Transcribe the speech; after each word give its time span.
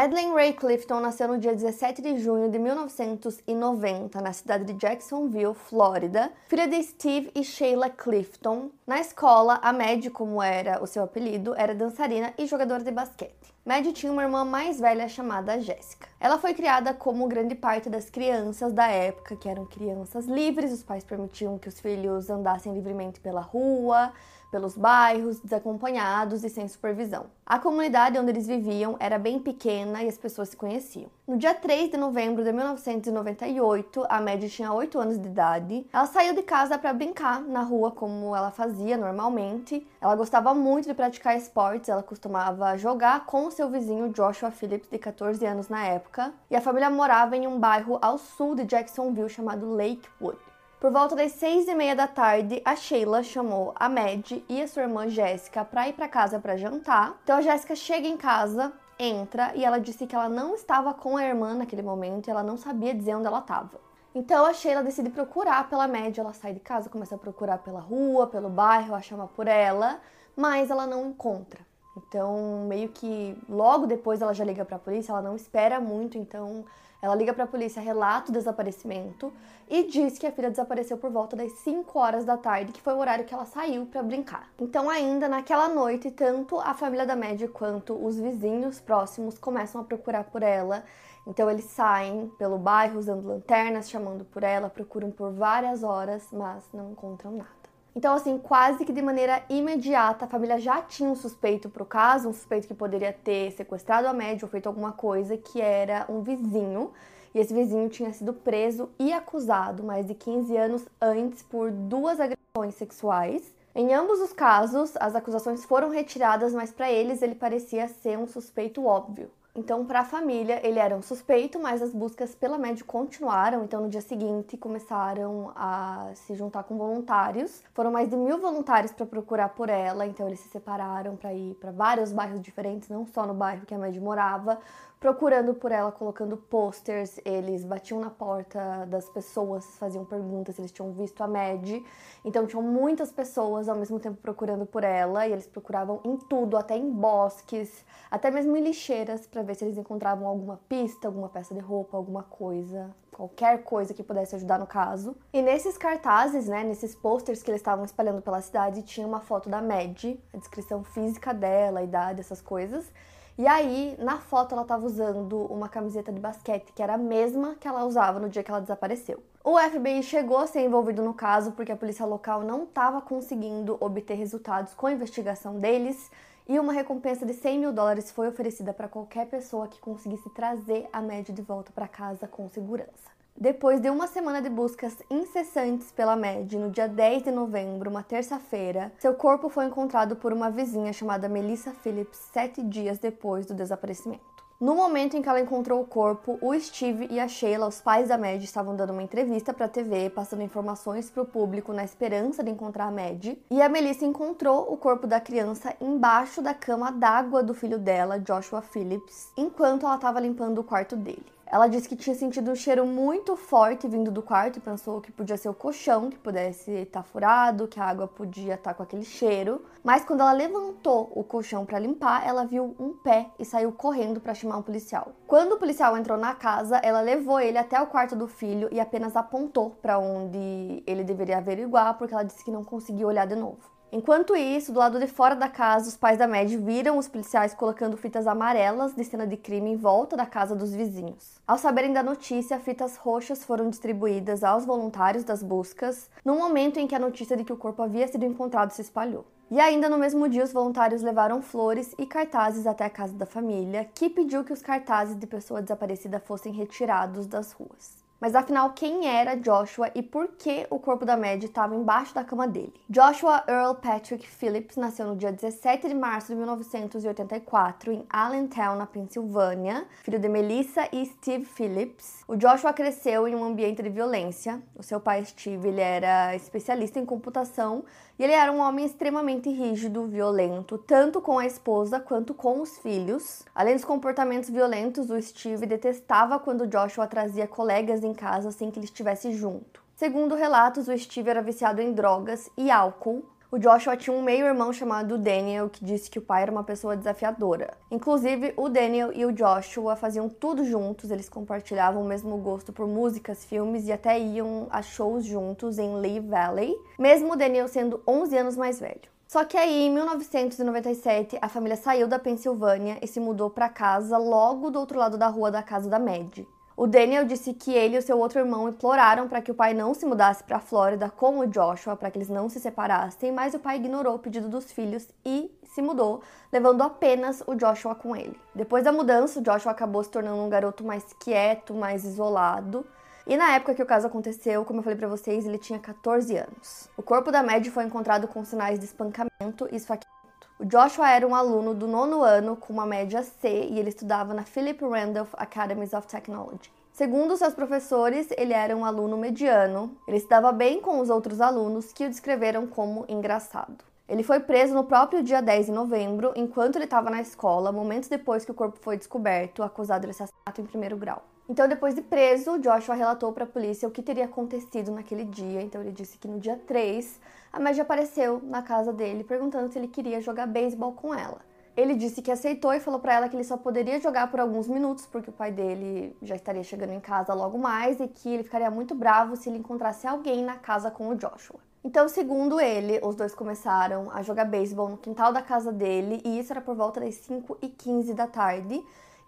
Madeleine 0.00 0.32
Ray 0.32 0.54
Clifton 0.54 0.98
nasceu 0.98 1.28
no 1.28 1.36
dia 1.36 1.54
17 1.54 2.00
de 2.00 2.18
junho 2.20 2.50
de 2.50 2.58
1990 2.58 4.18
na 4.22 4.32
cidade 4.32 4.72
de 4.72 4.80
Jacksonville, 4.80 5.52
Flórida, 5.52 6.32
filha 6.48 6.66
de 6.66 6.82
Steve 6.82 7.30
e 7.34 7.44
Sheila 7.44 7.90
Clifton. 7.90 8.70
Na 8.90 8.98
escola, 8.98 9.60
a 9.62 9.72
Mad, 9.72 10.08
como 10.08 10.42
era 10.42 10.82
o 10.82 10.86
seu 10.88 11.04
apelido, 11.04 11.54
era 11.56 11.72
dançarina 11.72 12.34
e 12.36 12.44
jogadora 12.44 12.82
de 12.82 12.90
basquete. 12.90 13.54
Mad 13.64 13.86
tinha 13.92 14.10
uma 14.10 14.24
irmã 14.24 14.44
mais 14.44 14.80
velha 14.80 15.08
chamada 15.08 15.60
Jéssica. 15.60 16.08
Ela 16.18 16.38
foi 16.38 16.54
criada 16.54 16.92
como 16.92 17.28
grande 17.28 17.54
parte 17.54 17.88
das 17.88 18.10
crianças 18.10 18.72
da 18.72 18.88
época, 18.88 19.36
que 19.36 19.48
eram 19.48 19.64
crianças 19.64 20.26
livres, 20.26 20.72
os 20.72 20.82
pais 20.82 21.04
permitiam 21.04 21.56
que 21.56 21.68
os 21.68 21.78
filhos 21.78 22.28
andassem 22.28 22.74
livremente 22.74 23.20
pela 23.20 23.40
rua, 23.40 24.12
pelos 24.50 24.76
bairros, 24.76 25.38
desacompanhados 25.38 26.42
e 26.42 26.48
sem 26.48 26.66
supervisão. 26.66 27.26
A 27.46 27.60
comunidade 27.60 28.18
onde 28.18 28.32
eles 28.32 28.48
viviam 28.48 28.96
era 28.98 29.20
bem 29.20 29.38
pequena 29.38 30.02
e 30.02 30.08
as 30.08 30.18
pessoas 30.18 30.48
se 30.48 30.56
conheciam. 30.56 31.08
No 31.30 31.38
dia 31.38 31.54
3 31.54 31.92
de 31.92 31.96
novembro 31.96 32.42
de 32.42 32.52
1998, 32.52 34.04
a 34.08 34.20
Maddie 34.20 34.50
tinha 34.50 34.72
8 34.72 34.98
anos 34.98 35.16
de 35.16 35.28
idade. 35.28 35.86
Ela 35.92 36.06
saiu 36.06 36.34
de 36.34 36.42
casa 36.42 36.76
para 36.76 36.92
brincar 36.92 37.40
na 37.40 37.62
rua 37.62 37.92
como 37.92 38.34
ela 38.34 38.50
fazia 38.50 38.96
normalmente. 38.96 39.86
Ela 40.00 40.16
gostava 40.16 40.52
muito 40.54 40.88
de 40.88 40.92
praticar 40.92 41.36
esportes, 41.36 41.88
ela 41.88 42.02
costumava 42.02 42.76
jogar 42.76 43.26
com 43.26 43.48
seu 43.48 43.70
vizinho 43.70 44.08
Joshua 44.08 44.50
Phillips, 44.50 44.90
de 44.90 44.98
14 44.98 45.46
anos 45.46 45.68
na 45.68 45.86
época. 45.86 46.34
E 46.50 46.56
a 46.56 46.60
família 46.60 46.90
morava 46.90 47.36
em 47.36 47.46
um 47.46 47.60
bairro 47.60 47.96
ao 48.02 48.18
sul 48.18 48.56
de 48.56 48.64
Jacksonville 48.64 49.28
chamado 49.28 49.72
Lakewood. 49.72 50.36
Por 50.80 50.90
volta 50.90 51.14
das 51.14 51.30
seis 51.30 51.68
e 51.68 51.74
meia 51.76 51.94
da 51.94 52.08
tarde, 52.08 52.60
a 52.64 52.74
Sheila 52.74 53.22
chamou 53.22 53.72
a 53.76 53.88
Mad 53.88 54.32
e 54.48 54.60
a 54.60 54.66
sua 54.66 54.82
irmã 54.82 55.08
Jéssica 55.08 55.64
para 55.64 55.88
ir 55.88 55.92
para 55.92 56.08
casa 56.08 56.40
para 56.40 56.56
jantar. 56.56 57.20
Então 57.22 57.36
a 57.36 57.40
Jéssica 57.40 57.76
chega 57.76 58.08
em 58.08 58.16
casa, 58.16 58.72
entra 59.00 59.52
e 59.54 59.64
ela 59.64 59.80
disse 59.80 60.06
que 60.06 60.14
ela 60.14 60.28
não 60.28 60.54
estava 60.54 60.92
com 60.92 61.16
a 61.16 61.24
irmã 61.24 61.54
naquele 61.54 61.82
momento 61.82 62.28
e 62.28 62.30
ela 62.30 62.42
não 62.42 62.56
sabia 62.56 62.94
dizer 62.94 63.14
onde 63.14 63.26
ela 63.26 63.38
estava. 63.38 63.80
Então 64.14 64.44
a 64.44 64.52
Sheila 64.52 64.82
decide 64.82 65.08
procurar 65.08 65.68
pela 65.68 65.88
Mad, 65.88 66.16
ela 66.18 66.32
sai 66.32 66.52
de 66.52 66.60
casa, 66.60 66.90
começa 66.90 67.14
a 67.14 67.18
procurar 67.18 67.58
pela 67.58 67.80
rua, 67.80 68.26
pelo 68.26 68.50
bairro, 68.50 68.94
a 68.94 69.00
chama 69.00 69.26
por 69.28 69.46
ela, 69.46 70.00
mas 70.36 70.70
ela 70.70 70.86
não 70.86 71.06
encontra. 71.06 71.69
Então, 71.96 72.66
meio 72.68 72.88
que 72.88 73.36
logo 73.48 73.86
depois 73.86 74.22
ela 74.22 74.32
já 74.32 74.44
liga 74.44 74.64
para 74.64 74.76
a 74.76 74.78
polícia, 74.78 75.12
ela 75.12 75.22
não 75.22 75.34
espera 75.34 75.80
muito, 75.80 76.16
então 76.16 76.64
ela 77.02 77.14
liga 77.14 77.32
para 77.32 77.44
a 77.44 77.46
polícia, 77.46 77.80
relata 77.80 78.30
o 78.30 78.32
desaparecimento 78.32 79.32
e 79.68 79.84
diz 79.84 80.18
que 80.18 80.26
a 80.26 80.32
filha 80.32 80.50
desapareceu 80.50 80.98
por 80.98 81.10
volta 81.10 81.34
das 81.34 81.52
5 81.60 81.98
horas 81.98 82.24
da 82.24 82.36
tarde, 82.36 82.72
que 82.72 82.82
foi 82.82 82.92
o 82.92 82.98
horário 82.98 83.24
que 83.24 83.32
ela 83.32 83.46
saiu 83.46 83.86
para 83.86 84.02
brincar. 84.02 84.50
Então, 84.58 84.90
ainda 84.90 85.26
naquela 85.28 85.68
noite, 85.68 86.10
tanto 86.10 86.60
a 86.60 86.74
família 86.74 87.06
da 87.06 87.16
Mad 87.16 87.40
quanto 87.52 87.94
os 87.94 88.18
vizinhos 88.18 88.80
próximos 88.80 89.38
começam 89.38 89.80
a 89.80 89.84
procurar 89.84 90.24
por 90.24 90.42
ela. 90.42 90.84
Então, 91.26 91.50
eles 91.50 91.66
saem 91.66 92.28
pelo 92.38 92.58
bairro 92.58 92.98
usando 92.98 93.26
lanternas, 93.26 93.88
chamando 93.88 94.24
por 94.24 94.42
ela, 94.42 94.68
procuram 94.68 95.10
por 95.10 95.32
várias 95.32 95.82
horas, 95.82 96.26
mas 96.32 96.64
não 96.72 96.90
encontram 96.92 97.32
nada. 97.32 97.59
Então, 97.94 98.14
assim, 98.14 98.38
quase 98.38 98.84
que 98.84 98.92
de 98.92 99.02
maneira 99.02 99.42
imediata, 99.48 100.24
a 100.24 100.28
família 100.28 100.58
já 100.58 100.80
tinha 100.80 101.10
um 101.10 101.16
suspeito 101.16 101.68
para 101.68 101.82
o 101.82 101.86
caso, 101.86 102.28
um 102.28 102.32
suspeito 102.32 102.68
que 102.68 102.74
poderia 102.74 103.12
ter 103.12 103.50
sequestrado 103.52 104.06
a 104.06 104.12
média 104.12 104.44
ou 104.44 104.50
feito 104.50 104.68
alguma 104.68 104.92
coisa, 104.92 105.36
que 105.36 105.60
era 105.60 106.06
um 106.08 106.22
vizinho. 106.22 106.92
E 107.34 107.38
esse 107.38 107.52
vizinho 107.52 107.88
tinha 107.88 108.12
sido 108.12 108.32
preso 108.32 108.90
e 108.98 109.12
acusado 109.12 109.82
mais 109.82 110.06
de 110.06 110.14
15 110.14 110.56
anos 110.56 110.84
antes 111.00 111.42
por 111.42 111.70
duas 111.70 112.18
agressões 112.20 112.74
sexuais. 112.74 113.54
Em 113.74 113.94
ambos 113.94 114.20
os 114.20 114.32
casos, 114.32 114.92
as 114.96 115.14
acusações 115.14 115.64
foram 115.64 115.90
retiradas, 115.90 116.52
mas 116.52 116.72
para 116.72 116.90
eles 116.90 117.22
ele 117.22 117.34
parecia 117.34 117.86
ser 117.88 118.18
um 118.18 118.26
suspeito 118.26 118.84
óbvio. 118.84 119.30
Então, 119.52 119.84
para 119.84 120.00
a 120.00 120.04
família, 120.04 120.64
ele 120.64 120.78
era 120.78 120.94
um 120.94 121.02
suspeito, 121.02 121.58
mas 121.58 121.82
as 121.82 121.92
buscas 121.92 122.36
pela 122.36 122.56
média 122.56 122.84
continuaram. 122.84 123.64
Então, 123.64 123.82
no 123.82 123.88
dia 123.88 124.00
seguinte, 124.00 124.56
começaram 124.56 125.52
a 125.56 126.12
se 126.14 126.36
juntar 126.36 126.62
com 126.62 126.78
voluntários. 126.78 127.60
Foram 127.74 127.90
mais 127.90 128.08
de 128.08 128.16
mil 128.16 128.38
voluntários 128.38 128.92
para 128.92 129.04
procurar 129.04 129.48
por 129.48 129.68
ela. 129.68 130.06
Então, 130.06 130.28
eles 130.28 130.38
se 130.38 130.48
separaram 130.50 131.16
para 131.16 131.34
ir 131.34 131.54
para 131.54 131.72
vários 131.72 132.12
bairros 132.12 132.40
diferentes, 132.40 132.88
não 132.88 133.04
só 133.04 133.26
no 133.26 133.34
bairro 133.34 133.66
que 133.66 133.74
a 133.74 133.78
média 133.78 134.00
morava, 134.00 134.56
procurando 135.00 135.54
por 135.54 135.72
ela, 135.72 135.90
colocando 135.90 136.36
posters. 136.36 137.18
Eles 137.24 137.64
batiam 137.64 137.98
na 137.98 138.10
porta 138.10 138.86
das 138.86 139.08
pessoas, 139.08 139.64
faziam 139.78 140.04
perguntas 140.04 140.54
se 140.54 140.60
eles 140.60 140.70
tinham 140.70 140.92
visto 140.92 141.22
a 141.22 141.26
Mad. 141.26 141.82
Então 142.22 142.46
tinham 142.46 142.62
muitas 142.62 143.10
pessoas 143.10 143.66
ao 143.68 143.76
mesmo 143.76 143.98
tempo 143.98 144.18
procurando 144.20 144.66
por 144.66 144.84
ela 144.84 145.26
e 145.26 145.32
eles 145.32 145.46
procuravam 145.46 146.00
em 146.04 146.18
tudo, 146.18 146.56
até 146.56 146.76
em 146.76 146.90
bosques, 146.90 147.82
até 148.10 148.30
mesmo 148.30 148.54
em 148.56 148.60
lixeiras 148.60 149.26
para 149.26 149.39
ver 149.42 149.54
se 149.54 149.64
eles 149.64 149.78
encontravam 149.78 150.26
alguma 150.26 150.60
pista, 150.68 151.08
alguma 151.08 151.28
peça 151.28 151.54
de 151.54 151.60
roupa, 151.60 151.96
alguma 151.96 152.22
coisa, 152.22 152.94
qualquer 153.12 153.62
coisa 153.62 153.92
que 153.92 154.02
pudesse 154.02 154.34
ajudar 154.34 154.58
no 154.58 154.66
caso. 154.66 155.16
E 155.32 155.42
nesses 155.42 155.76
cartazes, 155.76 156.48
né, 156.48 156.64
nesses 156.64 156.94
posters 156.94 157.42
que 157.42 157.50
eles 157.50 157.60
estavam 157.60 157.84
espalhando 157.84 158.22
pela 158.22 158.40
cidade, 158.40 158.82
tinha 158.82 159.06
uma 159.06 159.20
foto 159.20 159.48
da 159.48 159.60
Mad, 159.60 160.16
a 160.32 160.36
descrição 160.38 160.82
física 160.82 161.34
dela, 161.34 161.80
a 161.80 161.84
idade, 161.84 162.20
essas 162.20 162.40
coisas. 162.40 162.90
E 163.38 163.46
aí, 163.46 163.96
na 163.98 164.18
foto, 164.18 164.52
ela 164.52 164.62
estava 164.62 164.84
usando 164.84 165.46
uma 165.46 165.68
camiseta 165.68 166.12
de 166.12 166.20
basquete, 166.20 166.72
que 166.74 166.82
era 166.82 166.94
a 166.94 166.98
mesma 166.98 167.54
que 167.58 167.66
ela 167.66 167.84
usava 167.84 168.20
no 168.20 168.28
dia 168.28 168.42
que 168.42 168.50
ela 168.50 168.60
desapareceu. 168.60 169.22
O 169.42 169.58
FBI 169.58 170.02
chegou 170.02 170.36
a 170.36 170.46
ser 170.46 170.60
envolvido 170.60 171.02
no 171.02 171.14
caso 171.14 171.52
porque 171.52 171.72
a 171.72 171.76
polícia 171.76 172.04
local 172.04 172.42
não 172.42 172.64
estava 172.64 173.00
conseguindo 173.00 173.78
obter 173.80 174.14
resultados 174.14 174.74
com 174.74 174.86
a 174.86 174.92
investigação 174.92 175.58
deles 175.58 176.10
e 176.50 176.58
uma 176.58 176.72
recompensa 176.72 177.24
de 177.24 177.32
100 177.32 177.60
mil 177.60 177.72
dólares 177.72 178.10
foi 178.10 178.26
oferecida 178.26 178.72
para 178.74 178.88
qualquer 178.88 179.26
pessoa 179.26 179.68
que 179.68 179.78
conseguisse 179.78 180.28
trazer 180.30 180.88
a 180.92 181.00
média 181.00 181.32
de 181.32 181.40
volta 181.42 181.70
para 181.72 181.86
casa 181.86 182.26
com 182.26 182.48
segurança. 182.48 183.08
Depois 183.36 183.80
de 183.80 183.88
uma 183.88 184.08
semana 184.08 184.42
de 184.42 184.50
buscas 184.50 184.96
incessantes 185.08 185.92
pela 185.92 186.16
MED, 186.16 186.58
no 186.58 186.68
dia 186.68 186.88
10 186.88 187.22
de 187.22 187.30
novembro, 187.30 187.88
uma 187.88 188.02
terça-feira, 188.02 188.92
seu 188.98 189.14
corpo 189.14 189.48
foi 189.48 189.66
encontrado 189.66 190.16
por 190.16 190.32
uma 190.32 190.50
vizinha 190.50 190.92
chamada 190.92 191.28
Melissa 191.28 191.70
Phillips 191.70 192.18
sete 192.32 192.64
dias 192.64 192.98
depois 192.98 193.46
do 193.46 193.54
desaparecimento. 193.54 194.29
No 194.60 194.74
momento 194.74 195.16
em 195.16 195.22
que 195.22 195.28
ela 195.28 195.40
encontrou 195.40 195.80
o 195.80 195.86
corpo, 195.86 196.38
o 196.42 196.52
Steve 196.60 197.08
e 197.10 197.18
a 197.18 197.26
Sheila, 197.26 197.66
os 197.66 197.80
pais 197.80 198.10
da 198.10 198.18
Mad, 198.18 198.42
estavam 198.42 198.76
dando 198.76 198.92
uma 198.92 199.02
entrevista 199.02 199.54
para 199.54 199.64
a 199.64 199.68
TV, 199.70 200.10
passando 200.10 200.42
informações 200.42 201.08
para 201.08 201.22
o 201.22 201.26
público 201.26 201.72
na 201.72 201.82
esperança 201.82 202.44
de 202.44 202.50
encontrar 202.50 202.84
a 202.84 202.90
Mad. 202.90 203.38
E 203.50 203.62
a 203.62 203.70
Melissa 203.70 204.04
encontrou 204.04 204.70
o 204.70 204.76
corpo 204.76 205.06
da 205.06 205.18
criança 205.18 205.74
embaixo 205.80 206.42
da 206.42 206.52
cama 206.52 206.92
d'água 206.92 207.42
do 207.42 207.54
filho 207.54 207.78
dela, 207.78 208.20
Joshua 208.20 208.60
Phillips, 208.60 209.32
enquanto 209.34 209.86
ela 209.86 209.94
estava 209.94 210.20
limpando 210.20 210.58
o 210.58 210.64
quarto 210.64 210.94
dele. 210.94 211.39
Ela 211.52 211.66
disse 211.66 211.88
que 211.88 211.96
tinha 211.96 212.14
sentido 212.14 212.52
um 212.52 212.54
cheiro 212.54 212.86
muito 212.86 213.34
forte 213.34 213.88
vindo 213.88 214.08
do 214.08 214.22
quarto 214.22 214.58
e 214.58 214.60
pensou 214.60 215.00
que 215.00 215.10
podia 215.10 215.36
ser 215.36 215.48
o 215.48 215.54
colchão 215.54 216.08
que 216.08 216.16
pudesse 216.16 216.70
estar 216.70 217.02
tá 217.02 217.02
furado, 217.02 217.66
que 217.66 217.80
a 217.80 217.84
água 217.84 218.06
podia 218.06 218.54
estar 218.54 218.70
tá 218.70 218.74
com 218.74 218.84
aquele 218.84 219.02
cheiro. 219.02 219.64
Mas 219.82 220.04
quando 220.04 220.20
ela 220.20 220.30
levantou 220.30 221.10
o 221.12 221.24
colchão 221.24 221.66
para 221.66 221.80
limpar, 221.80 222.24
ela 222.24 222.44
viu 222.44 222.76
um 222.78 222.92
pé 222.92 223.30
e 223.36 223.44
saiu 223.44 223.72
correndo 223.72 224.20
para 224.20 224.32
chamar 224.32 224.58
um 224.58 224.62
policial. 224.62 225.10
Quando 225.26 225.54
o 225.54 225.58
policial 225.58 225.96
entrou 225.96 226.16
na 226.16 226.36
casa, 226.36 226.76
ela 226.84 227.00
levou 227.00 227.40
ele 227.40 227.58
até 227.58 227.80
o 227.82 227.88
quarto 227.88 228.14
do 228.14 228.28
filho 228.28 228.68
e 228.70 228.78
apenas 228.78 229.16
apontou 229.16 229.70
para 229.82 229.98
onde 229.98 230.84
ele 230.86 231.02
deveria 231.02 231.38
averiguar, 231.38 231.98
porque 231.98 232.14
ela 232.14 232.22
disse 232.22 232.44
que 232.44 232.50
não 232.52 232.62
conseguia 232.62 233.08
olhar 233.08 233.26
de 233.26 233.34
novo. 233.34 233.79
Enquanto 233.92 234.36
isso, 234.36 234.72
do 234.72 234.78
lado 234.78 235.00
de 235.00 235.08
fora 235.08 235.34
da 235.34 235.48
casa, 235.48 235.88
os 235.88 235.96
pais 235.96 236.16
da 236.16 236.28
Mad 236.28 236.48
viram 236.48 236.96
os 236.96 237.08
policiais 237.08 237.52
colocando 237.52 237.96
fitas 237.96 238.24
amarelas 238.24 238.94
de 238.94 239.02
cena 239.02 239.26
de 239.26 239.36
crime 239.36 239.70
em 239.70 239.76
volta 239.76 240.16
da 240.16 240.24
casa 240.24 240.54
dos 240.54 240.72
vizinhos. 240.72 241.40
Ao 241.44 241.58
saberem 241.58 241.92
da 241.92 242.00
notícia, 242.00 242.60
fitas 242.60 242.96
roxas 242.96 243.42
foram 243.42 243.68
distribuídas 243.68 244.44
aos 244.44 244.64
voluntários 244.64 245.24
das 245.24 245.42
buscas, 245.42 246.08
no 246.24 246.36
momento 246.36 246.78
em 246.78 246.86
que 246.86 246.94
a 246.94 247.00
notícia 247.00 247.36
de 247.36 247.42
que 247.42 247.52
o 247.52 247.56
corpo 247.56 247.82
havia 247.82 248.06
sido 248.06 248.24
encontrado 248.24 248.70
se 248.70 248.80
espalhou. 248.80 249.24
E 249.50 249.58
ainda 249.58 249.88
no 249.88 249.98
mesmo 249.98 250.28
dia, 250.28 250.44
os 250.44 250.52
voluntários 250.52 251.02
levaram 251.02 251.42
flores 251.42 251.92
e 251.98 252.06
cartazes 252.06 252.68
até 252.68 252.84
a 252.84 252.90
casa 252.90 253.14
da 253.14 253.26
família, 253.26 253.90
que 253.92 254.08
pediu 254.08 254.44
que 254.44 254.52
os 254.52 254.62
cartazes 254.62 255.18
de 255.18 255.26
pessoa 255.26 255.60
desaparecida 255.60 256.20
fossem 256.20 256.52
retirados 256.52 257.26
das 257.26 257.50
ruas. 257.50 258.08
Mas 258.20 258.34
afinal, 258.34 258.70
quem 258.74 259.08
era 259.08 259.34
Joshua 259.34 259.90
e 259.94 260.02
por 260.02 260.28
que 260.28 260.66
o 260.68 260.78
corpo 260.78 261.06
da 261.06 261.16
Mad 261.16 261.42
estava 261.42 261.74
embaixo 261.74 262.14
da 262.14 262.22
cama 262.22 262.46
dele? 262.46 262.74
Joshua 262.86 263.42
Earl 263.48 263.76
Patrick 263.76 264.28
Phillips 264.28 264.76
nasceu 264.76 265.06
no 265.06 265.16
dia 265.16 265.32
17 265.32 265.88
de 265.88 265.94
março 265.94 266.28
de 266.28 266.34
1984 266.34 267.90
em 267.90 268.04
Allentown, 268.10 268.76
na 268.76 268.84
Pensilvânia, 268.84 269.86
filho 270.02 270.18
de 270.18 270.28
Melissa 270.28 270.86
e 270.92 271.06
Steve 271.06 271.46
Phillips. 271.46 272.22
O 272.28 272.36
Joshua 272.36 272.74
cresceu 272.74 273.26
em 273.26 273.34
um 273.34 273.42
ambiente 273.42 273.82
de 273.82 273.88
violência. 273.88 274.60
O 274.76 274.82
seu 274.82 275.00
pai 275.00 275.24
Steve 275.24 275.68
ele 275.68 275.80
era 275.80 276.36
especialista 276.36 276.98
em 276.98 277.06
computação 277.06 277.84
e 278.18 278.22
ele 278.22 278.34
era 278.34 278.52
um 278.52 278.60
homem 278.60 278.84
extremamente 278.84 279.48
rígido, 279.48 280.06
violento, 280.06 280.76
tanto 280.76 281.22
com 281.22 281.38
a 281.38 281.46
esposa 281.46 281.98
quanto 281.98 282.34
com 282.34 282.60
os 282.60 282.76
filhos. 282.76 283.46
Além 283.54 283.74
dos 283.74 283.84
comportamentos 283.86 284.50
violentos, 284.50 285.08
o 285.08 285.22
Steve 285.22 285.64
detestava 285.64 286.38
quando 286.38 286.66
Joshua 286.66 287.06
trazia 287.06 287.48
colegas 287.48 288.04
em 288.04 288.09
casa 288.14 288.50
sem 288.50 288.70
que 288.70 288.78
ele 288.78 288.86
estivesse 288.86 289.32
junto. 289.32 289.82
Segundo 289.96 290.34
relatos, 290.34 290.88
o 290.88 290.98
Steve 290.98 291.30
era 291.30 291.42
viciado 291.42 291.80
em 291.80 291.92
drogas 291.92 292.50
e 292.56 292.70
álcool, 292.70 293.24
o 293.52 293.58
Joshua 293.58 293.96
tinha 293.96 294.16
um 294.16 294.22
meio-irmão 294.22 294.72
chamado 294.72 295.18
Daniel 295.18 295.68
que 295.68 295.84
disse 295.84 296.08
que 296.08 296.20
o 296.20 296.22
pai 296.22 296.42
era 296.42 296.52
uma 296.52 296.62
pessoa 296.62 296.96
desafiadora. 296.96 297.76
Inclusive, 297.90 298.54
o 298.56 298.68
Daniel 298.68 299.12
e 299.12 299.26
o 299.26 299.32
Joshua 299.32 299.96
faziam 299.96 300.28
tudo 300.28 300.64
juntos, 300.64 301.10
eles 301.10 301.28
compartilhavam 301.28 302.00
o 302.00 302.06
mesmo 302.06 302.36
gosto 302.38 302.72
por 302.72 302.86
músicas, 302.86 303.44
filmes 303.44 303.88
e 303.88 303.92
até 303.92 304.16
iam 304.20 304.68
a 304.70 304.82
shows 304.82 305.24
juntos 305.24 305.80
em 305.80 305.96
Lee 305.96 306.20
Valley, 306.20 306.76
mesmo 306.96 307.32
o 307.32 307.36
Daniel 307.36 307.66
sendo 307.66 308.00
11 308.06 308.38
anos 308.38 308.56
mais 308.56 308.78
velho. 308.78 309.10
Só 309.26 309.44
que 309.44 309.56
aí, 309.56 309.86
em 309.86 309.90
1997, 309.94 311.36
a 311.42 311.48
família 311.48 311.76
saiu 311.76 312.06
da 312.06 312.20
Pensilvânia 312.20 312.98
e 313.02 313.06
se 313.08 313.18
mudou 313.18 313.50
para 313.50 313.68
casa 313.68 314.16
logo 314.16 314.70
do 314.70 314.78
outro 314.78 314.96
lado 314.96 315.18
da 315.18 315.26
rua 315.26 315.50
da 315.50 315.62
casa 315.62 315.90
da 315.90 315.98
Mad. 315.98 316.38
O 316.80 316.86
Daniel 316.86 317.26
disse 317.26 317.52
que 317.52 317.74
ele 317.74 317.96
e 317.96 317.98
o 317.98 318.02
seu 318.02 318.18
outro 318.18 318.38
irmão 318.38 318.66
imploraram 318.66 319.28
para 319.28 319.42
que 319.42 319.50
o 319.50 319.54
pai 319.54 319.74
não 319.74 319.92
se 319.92 320.06
mudasse 320.06 320.42
para 320.42 320.56
a 320.56 320.60
Flórida 320.60 321.10
com 321.10 321.38
o 321.38 321.46
Joshua, 321.46 321.94
para 321.94 322.10
que 322.10 322.16
eles 322.16 322.30
não 322.30 322.48
se 322.48 322.58
separassem, 322.58 323.30
mas 323.30 323.52
o 323.52 323.58
pai 323.58 323.76
ignorou 323.76 324.14
o 324.14 324.18
pedido 324.18 324.48
dos 324.48 324.72
filhos 324.72 325.06
e 325.22 325.54
se 325.62 325.82
mudou, 325.82 326.22
levando 326.50 326.80
apenas 326.80 327.42
o 327.46 327.54
Joshua 327.54 327.94
com 327.94 328.16
ele. 328.16 328.34
Depois 328.54 328.82
da 328.82 328.92
mudança, 328.92 329.40
o 329.40 329.42
Joshua 329.42 329.72
acabou 329.72 330.02
se 330.02 330.08
tornando 330.08 330.42
um 330.42 330.48
garoto 330.48 330.82
mais 330.82 331.04
quieto, 331.22 331.74
mais 331.74 332.02
isolado. 332.02 332.86
E 333.26 333.36
na 333.36 333.56
época 333.56 333.74
que 333.74 333.82
o 333.82 333.86
caso 333.86 334.06
aconteceu, 334.06 334.64
como 334.64 334.78
eu 334.78 334.82
falei 334.82 334.96
para 334.96 335.06
vocês, 335.06 335.44
ele 335.44 335.58
tinha 335.58 335.78
14 335.78 336.34
anos. 336.34 336.88
O 336.96 337.02
corpo 337.02 337.30
da 337.30 337.42
Mad 337.42 337.66
foi 337.66 337.84
encontrado 337.84 338.26
com 338.26 338.42
sinais 338.42 338.78
de 338.78 338.86
espancamento 338.86 339.68
e 339.70 339.76
esfaqueamento. 339.76 340.19
O 340.60 340.66
Joshua 340.66 341.10
era 341.10 341.26
um 341.26 341.34
aluno 341.34 341.72
do 341.72 341.88
nono 341.88 342.22
ano 342.22 342.54
com 342.54 342.70
uma 342.70 342.84
média 342.84 343.22
C 343.22 343.48
e 343.48 343.78
ele 343.78 343.88
estudava 343.88 344.34
na 344.34 344.42
Philip 344.42 344.84
Randolph 344.84 345.32
Academy 345.32 345.88
of 345.96 346.06
Technology. 346.06 346.70
Segundo 346.92 347.34
seus 347.38 347.54
professores, 347.54 348.28
ele 348.36 348.52
era 348.52 348.76
um 348.76 348.84
aluno 348.84 349.16
mediano. 349.16 349.96
Ele 350.06 350.18
estava 350.18 350.52
bem 350.52 350.78
com 350.78 351.00
os 351.00 351.08
outros 351.08 351.40
alunos 351.40 351.94
que 351.94 352.04
o 352.04 352.10
descreveram 352.10 352.66
como 352.66 353.06
engraçado. 353.08 353.82
Ele 354.06 354.22
foi 354.22 354.38
preso 354.38 354.74
no 354.74 354.84
próprio 354.84 355.22
dia 355.22 355.40
10 355.40 355.64
de 355.64 355.72
novembro, 355.72 356.34
enquanto 356.36 356.76
ele 356.76 356.84
estava 356.84 357.08
na 357.08 357.22
escola, 357.22 357.72
momentos 357.72 358.10
depois 358.10 358.44
que 358.44 358.50
o 358.50 358.54
corpo 358.54 358.78
foi 358.82 358.98
descoberto, 358.98 359.62
acusado 359.62 360.06
de 360.06 360.10
assassinato 360.10 360.60
em 360.60 360.66
primeiro 360.66 360.98
grau. 360.98 361.22
Então, 361.50 361.66
depois 361.66 361.96
de 361.96 362.00
preso, 362.00 362.60
Joshua 362.60 362.94
relatou 362.94 363.32
para 363.32 363.42
a 363.42 363.46
polícia 363.46 363.88
o 363.88 363.90
que 363.90 364.00
teria 364.00 364.26
acontecido 364.26 364.92
naquele 364.92 365.24
dia. 365.24 365.60
Então, 365.60 365.80
ele 365.80 365.90
disse 365.90 366.16
que 366.16 366.28
no 366.28 366.38
dia 366.38 366.56
3, 366.64 367.18
a 367.52 367.58
Maggie 367.58 367.80
apareceu 367.80 368.40
na 368.44 368.62
casa 368.62 368.92
dele 368.92 369.24
perguntando 369.24 369.68
se 369.68 369.76
ele 369.76 369.88
queria 369.88 370.20
jogar 370.20 370.46
beisebol 370.46 370.92
com 370.92 371.12
ela. 371.12 371.40
Ele 371.76 371.96
disse 371.96 372.22
que 372.22 372.30
aceitou 372.30 372.72
e 372.72 372.78
falou 372.78 373.00
para 373.00 373.14
ela 373.14 373.28
que 373.28 373.34
ele 373.34 373.42
só 373.42 373.56
poderia 373.56 373.98
jogar 373.98 374.30
por 374.30 374.38
alguns 374.38 374.68
minutos 374.68 375.06
porque 375.06 375.30
o 375.30 375.32
pai 375.32 375.50
dele 375.50 376.16
já 376.22 376.36
estaria 376.36 376.62
chegando 376.62 376.92
em 376.92 377.00
casa 377.00 377.34
logo 377.34 377.58
mais 377.58 377.98
e 377.98 378.06
que 378.06 378.28
ele 378.28 378.44
ficaria 378.44 378.70
muito 378.70 378.94
bravo 378.94 379.34
se 379.34 379.48
ele 379.48 379.58
encontrasse 379.58 380.06
alguém 380.06 380.44
na 380.44 380.54
casa 380.54 380.88
com 380.88 381.08
o 381.08 381.16
Joshua. 381.16 381.58
Então, 381.82 382.08
segundo 382.08 382.60
ele, 382.60 383.00
os 383.02 383.16
dois 383.16 383.34
começaram 383.34 384.08
a 384.12 384.22
jogar 384.22 384.44
beisebol 384.44 384.88
no 384.88 384.96
quintal 384.96 385.32
da 385.32 385.42
casa 385.42 385.72
dele 385.72 386.22
e 386.24 386.38
isso 386.38 386.52
era 386.52 386.60
por 386.60 386.76
volta 386.76 387.00
das 387.00 387.16
5 387.16 387.58
e 387.60 387.68
15 387.68 388.14
da 388.14 388.28
tarde. 388.28 388.80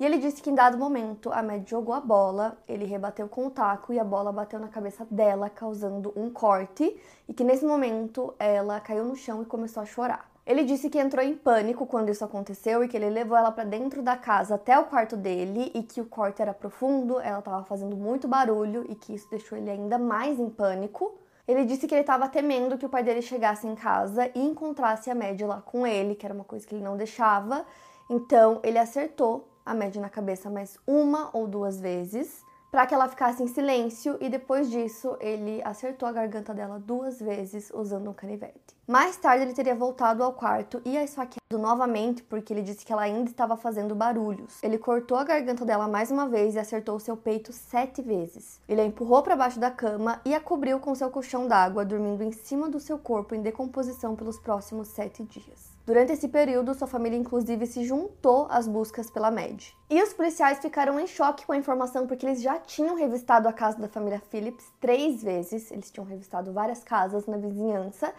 E 0.03 0.05
ele 0.05 0.19
disse 0.19 0.43
que 0.43 0.51
em 0.51 0.55
dado 0.57 0.77
momento 0.77 1.31
a 1.33 1.41
Mad 1.45 1.65
jogou 1.65 1.95
a 1.95 2.01
bola, 2.01 2.59
ele 2.67 2.85
rebateu 2.85 3.29
com 3.29 3.47
o 3.47 3.51
taco 3.51 3.93
e 3.93 4.01
a 4.01 4.05
bola 4.05 4.33
bateu 4.33 4.59
na 4.59 4.67
cabeça 4.67 5.07
dela, 5.09 5.49
causando 5.49 6.13
um 6.17 6.29
corte, 6.29 7.01
e 7.29 7.33
que 7.33 7.45
nesse 7.45 7.65
momento 7.65 8.35
ela 8.37 8.81
caiu 8.81 9.05
no 9.05 9.15
chão 9.15 9.43
e 9.43 9.47
começou 9.47 9.81
a 9.81 9.87
chorar. 9.87 10.29
Ele 10.45 10.65
disse 10.65 10.91
que 10.91 10.99
entrou 10.99 11.25
em 11.25 11.37
pânico 11.37 11.87
quando 11.87 12.09
isso 12.09 12.25
aconteceu 12.25 12.83
e 12.83 12.89
que 12.89 12.97
ele 12.97 13.11
levou 13.11 13.37
ela 13.39 13.53
para 13.53 13.63
dentro 13.63 14.03
da 14.03 14.17
casa 14.17 14.57
até 14.57 14.77
o 14.77 14.87
quarto 14.87 15.17
dele 15.17 15.71
e 15.73 15.85
que 15.85 16.01
o 16.01 16.07
corte 16.07 16.43
era 16.43 16.53
profundo, 16.53 17.21
ela 17.21 17.39
estava 17.39 17.63
fazendo 17.63 17.97
muito 17.97 18.27
barulho 18.27 18.85
e 18.89 18.97
que 18.97 19.15
isso 19.15 19.31
deixou 19.31 19.57
ele 19.57 19.71
ainda 19.71 19.99
mais 19.99 20.37
em 20.41 20.51
pânico. 20.51 21.15
Ele 21.47 21.65
disse 21.65 21.87
que 21.87 21.95
ele 21.95 22.01
estava 22.01 22.29
temendo 22.29 22.77
que 22.77 22.87
o 22.87 22.89
pai 22.89 23.05
dele 23.05 23.23
chegasse 23.23 23.69
em 23.69 23.77
casa 23.77 24.29
e 24.35 24.41
encontrasse 24.41 25.09
a 25.13 25.15
Mad 25.15 25.41
lá 25.43 25.63
com 25.63 25.87
ele, 25.87 26.17
que 26.17 26.27
era 26.27 26.35
uma 26.35 26.43
coisa 26.43 26.67
que 26.67 26.75
ele 26.75 26.83
não 26.83 26.97
deixava. 26.97 27.65
Então 28.11 28.59
ele 28.65 28.81
acertou 28.81 29.52
a 29.65 29.75
Mad 29.75 29.97
na 29.97 30.09
cabeça 30.09 30.51
mais 30.51 30.79
uma 30.87 31.31
ou 31.33 31.47
duas 31.47 31.81
vezes 31.81 32.45
para 32.73 32.87
que 32.87 32.95
ela 32.95 33.07
ficasse 33.07 33.43
em 33.43 33.49
silêncio 33.49 34.17
e 34.19 34.31
depois 34.31 34.71
disso 34.71 35.15
ele 35.21 35.61
acertou 35.63 36.09
a 36.09 36.13
garganta 36.13 36.55
dela 36.55 36.79
duas 36.79 37.21
vezes 37.21 37.71
usando 37.75 38.09
um 38.09 38.15
canivete. 38.15 38.75
Mais 38.89 39.15
tarde 39.19 39.45
ele 39.45 39.53
teria 39.53 39.75
voltado 39.75 40.23
ao 40.25 40.33
quarto 40.33 40.81
e 40.83 40.97
a 40.97 41.05
esfaqueado 41.05 41.59
novamente 41.59 42.23
porque 42.23 42.51
ele 42.51 42.63
disse 42.63 42.83
que 42.83 42.91
ela 42.91 43.03
ainda 43.03 43.29
estava 43.29 43.59
fazendo 43.59 43.95
barulhos. 43.95 44.63
Ele 44.63 44.79
cortou 44.79 45.19
a 45.19 45.25
garganta 45.25 45.67
dela 45.67 45.87
mais 45.87 46.11
uma 46.11 46.27
vez 46.27 46.55
e 46.55 46.59
acertou 46.59 46.99
seu 46.99 47.15
peito 47.15 47.53
sete 47.53 48.01
vezes. 48.01 48.59
Ele 48.67 48.81
a 48.81 48.87
empurrou 48.87 49.23
para 49.23 49.37
baixo 49.37 49.61
da 49.61 49.71
cama 49.71 50.23
e 50.25 50.35
a 50.35 50.41
cobriu 50.41 50.81
com 50.81 50.95
seu 50.95 51.11
colchão 51.11 51.47
d'água, 51.47 51.85
dormindo 51.85 52.25
em 52.25 52.33
cima 52.33 52.71
do 52.71 52.81
seu 52.81 52.99
corpo 52.99 53.35
em 53.35 53.43
decomposição 53.43 54.17
pelos 54.17 54.39
próximos 54.39 54.89
sete 54.89 55.23
dias. 55.25 55.72
Durante 55.85 56.13
esse 56.13 56.29
período, 56.29 56.75
sua 56.75 56.87
família 56.87 57.19
inclusive 57.19 57.67
se 57.67 57.85
juntou 57.85 58.47
às 58.49 58.69
buscas 58.69 59.11
pela 59.11 59.33
Mad. 59.33 59.65
E 59.91 60.01
os 60.01 60.13
policiais 60.13 60.61
ficaram 60.61 60.99
em 61.01 61.09
choque 61.09 61.45
com 61.45 61.53
a 61.53 61.57
informação 61.57 62.07
porque 62.07 62.25
eles 62.25 62.41
já 62.41 62.61
tinham 62.61 62.95
revistado 62.95 63.49
a 63.49 63.53
casa 63.53 63.79
da 63.79 63.89
família 63.89 64.21
Phillips 64.31 64.65
três 64.81 65.25
vezes. 65.25 65.73
Eles 65.73 65.91
tinham 65.91 66.07
revistado 66.07 66.53
várias 66.53 66.85
casas 66.85 67.27
na 67.27 67.37
vizinhança. 67.37 68.15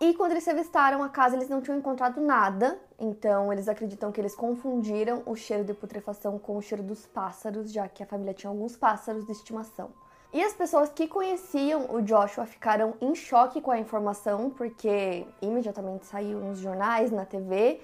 E 0.00 0.12
quando 0.14 0.32
eles 0.32 0.44
revistaram 0.44 1.04
a 1.04 1.08
casa, 1.08 1.36
eles 1.36 1.48
não 1.48 1.60
tinham 1.60 1.78
encontrado 1.78 2.20
nada. 2.20 2.80
Então, 2.98 3.52
eles 3.52 3.68
acreditam 3.68 4.10
que 4.10 4.20
eles 4.20 4.34
confundiram 4.34 5.22
o 5.24 5.36
cheiro 5.36 5.62
de 5.62 5.72
putrefação 5.72 6.36
com 6.36 6.56
o 6.56 6.62
cheiro 6.62 6.82
dos 6.82 7.06
pássaros, 7.06 7.72
já 7.72 7.88
que 7.88 8.02
a 8.02 8.06
família 8.06 8.34
tinha 8.34 8.50
alguns 8.50 8.76
pássaros 8.76 9.24
de 9.24 9.30
estimação. 9.30 9.92
E 10.34 10.42
as 10.42 10.52
pessoas 10.52 10.90
que 10.90 11.06
conheciam 11.06 11.86
o 11.94 12.02
Joshua 12.02 12.44
ficaram 12.44 12.94
em 13.00 13.14
choque 13.14 13.60
com 13.60 13.70
a 13.70 13.78
informação, 13.78 14.50
porque 14.50 15.24
imediatamente 15.40 16.06
saiu 16.06 16.40
nos 16.40 16.58
jornais, 16.58 17.12
na 17.12 17.24
TV, 17.24 17.80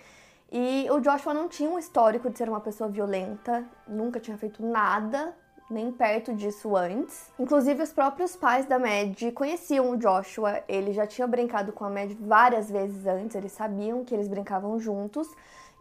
e 0.50 0.88
o 0.90 0.98
Joshua 0.98 1.32
não 1.32 1.48
tinha 1.48 1.70
um 1.70 1.78
histórico 1.78 2.28
de 2.28 2.36
ser 2.36 2.48
uma 2.48 2.60
pessoa 2.60 2.90
violenta, 2.90 3.64
nunca 3.86 4.18
tinha 4.18 4.36
feito 4.36 4.66
nada, 4.66 5.32
nem 5.70 5.92
perto 5.92 6.34
disso 6.34 6.74
antes. 6.74 7.32
Inclusive, 7.38 7.84
os 7.84 7.92
próprios 7.92 8.34
pais 8.34 8.66
da 8.66 8.80
Mad 8.80 9.32
conheciam 9.32 9.88
o 9.88 9.96
Joshua, 9.96 10.64
ele 10.66 10.92
já 10.92 11.06
tinha 11.06 11.28
brincado 11.28 11.70
com 11.70 11.84
a 11.84 11.88
Mad 11.88 12.10
várias 12.18 12.68
vezes 12.68 13.06
antes, 13.06 13.36
eles 13.36 13.52
sabiam 13.52 14.04
que 14.04 14.12
eles 14.12 14.26
brincavam 14.26 14.76
juntos 14.80 15.28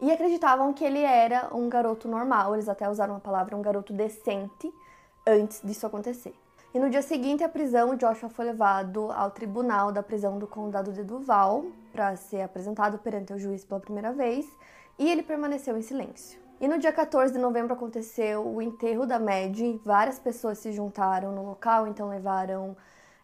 e 0.00 0.12
acreditavam 0.12 0.72
que 0.72 0.84
ele 0.84 1.02
era 1.02 1.50
um 1.52 1.68
garoto 1.68 2.06
normal, 2.06 2.54
eles 2.54 2.68
até 2.68 2.88
usaram 2.88 3.16
a 3.16 3.20
palavra 3.20 3.56
um 3.56 3.60
garoto 3.60 3.92
decente 3.92 4.72
antes 5.26 5.60
disso 5.64 5.84
acontecer. 5.84 6.32
E 6.72 6.78
no 6.78 6.88
dia 6.88 7.02
seguinte 7.02 7.42
à 7.42 7.48
prisão, 7.48 7.96
Joshua 7.96 8.28
foi 8.28 8.44
levado 8.44 9.10
ao 9.10 9.32
tribunal 9.32 9.90
da 9.90 10.04
prisão 10.04 10.38
do 10.38 10.46
condado 10.46 10.92
de 10.92 11.02
Duval 11.02 11.64
para 11.90 12.14
ser 12.14 12.42
apresentado 12.42 12.96
perante 12.98 13.32
o 13.32 13.38
juiz 13.40 13.64
pela 13.64 13.80
primeira 13.80 14.12
vez 14.12 14.46
e 14.96 15.10
ele 15.10 15.20
permaneceu 15.20 15.76
em 15.76 15.82
silêncio. 15.82 16.38
E 16.60 16.68
no 16.68 16.78
dia 16.78 16.92
14 16.92 17.32
de 17.32 17.40
novembro 17.40 17.72
aconteceu 17.72 18.46
o 18.46 18.62
enterro 18.62 19.04
da 19.04 19.18
Mad, 19.18 19.58
várias 19.84 20.20
pessoas 20.20 20.58
se 20.58 20.70
juntaram 20.70 21.32
no 21.34 21.44
local, 21.44 21.88
então 21.88 22.08
levaram 22.08 22.76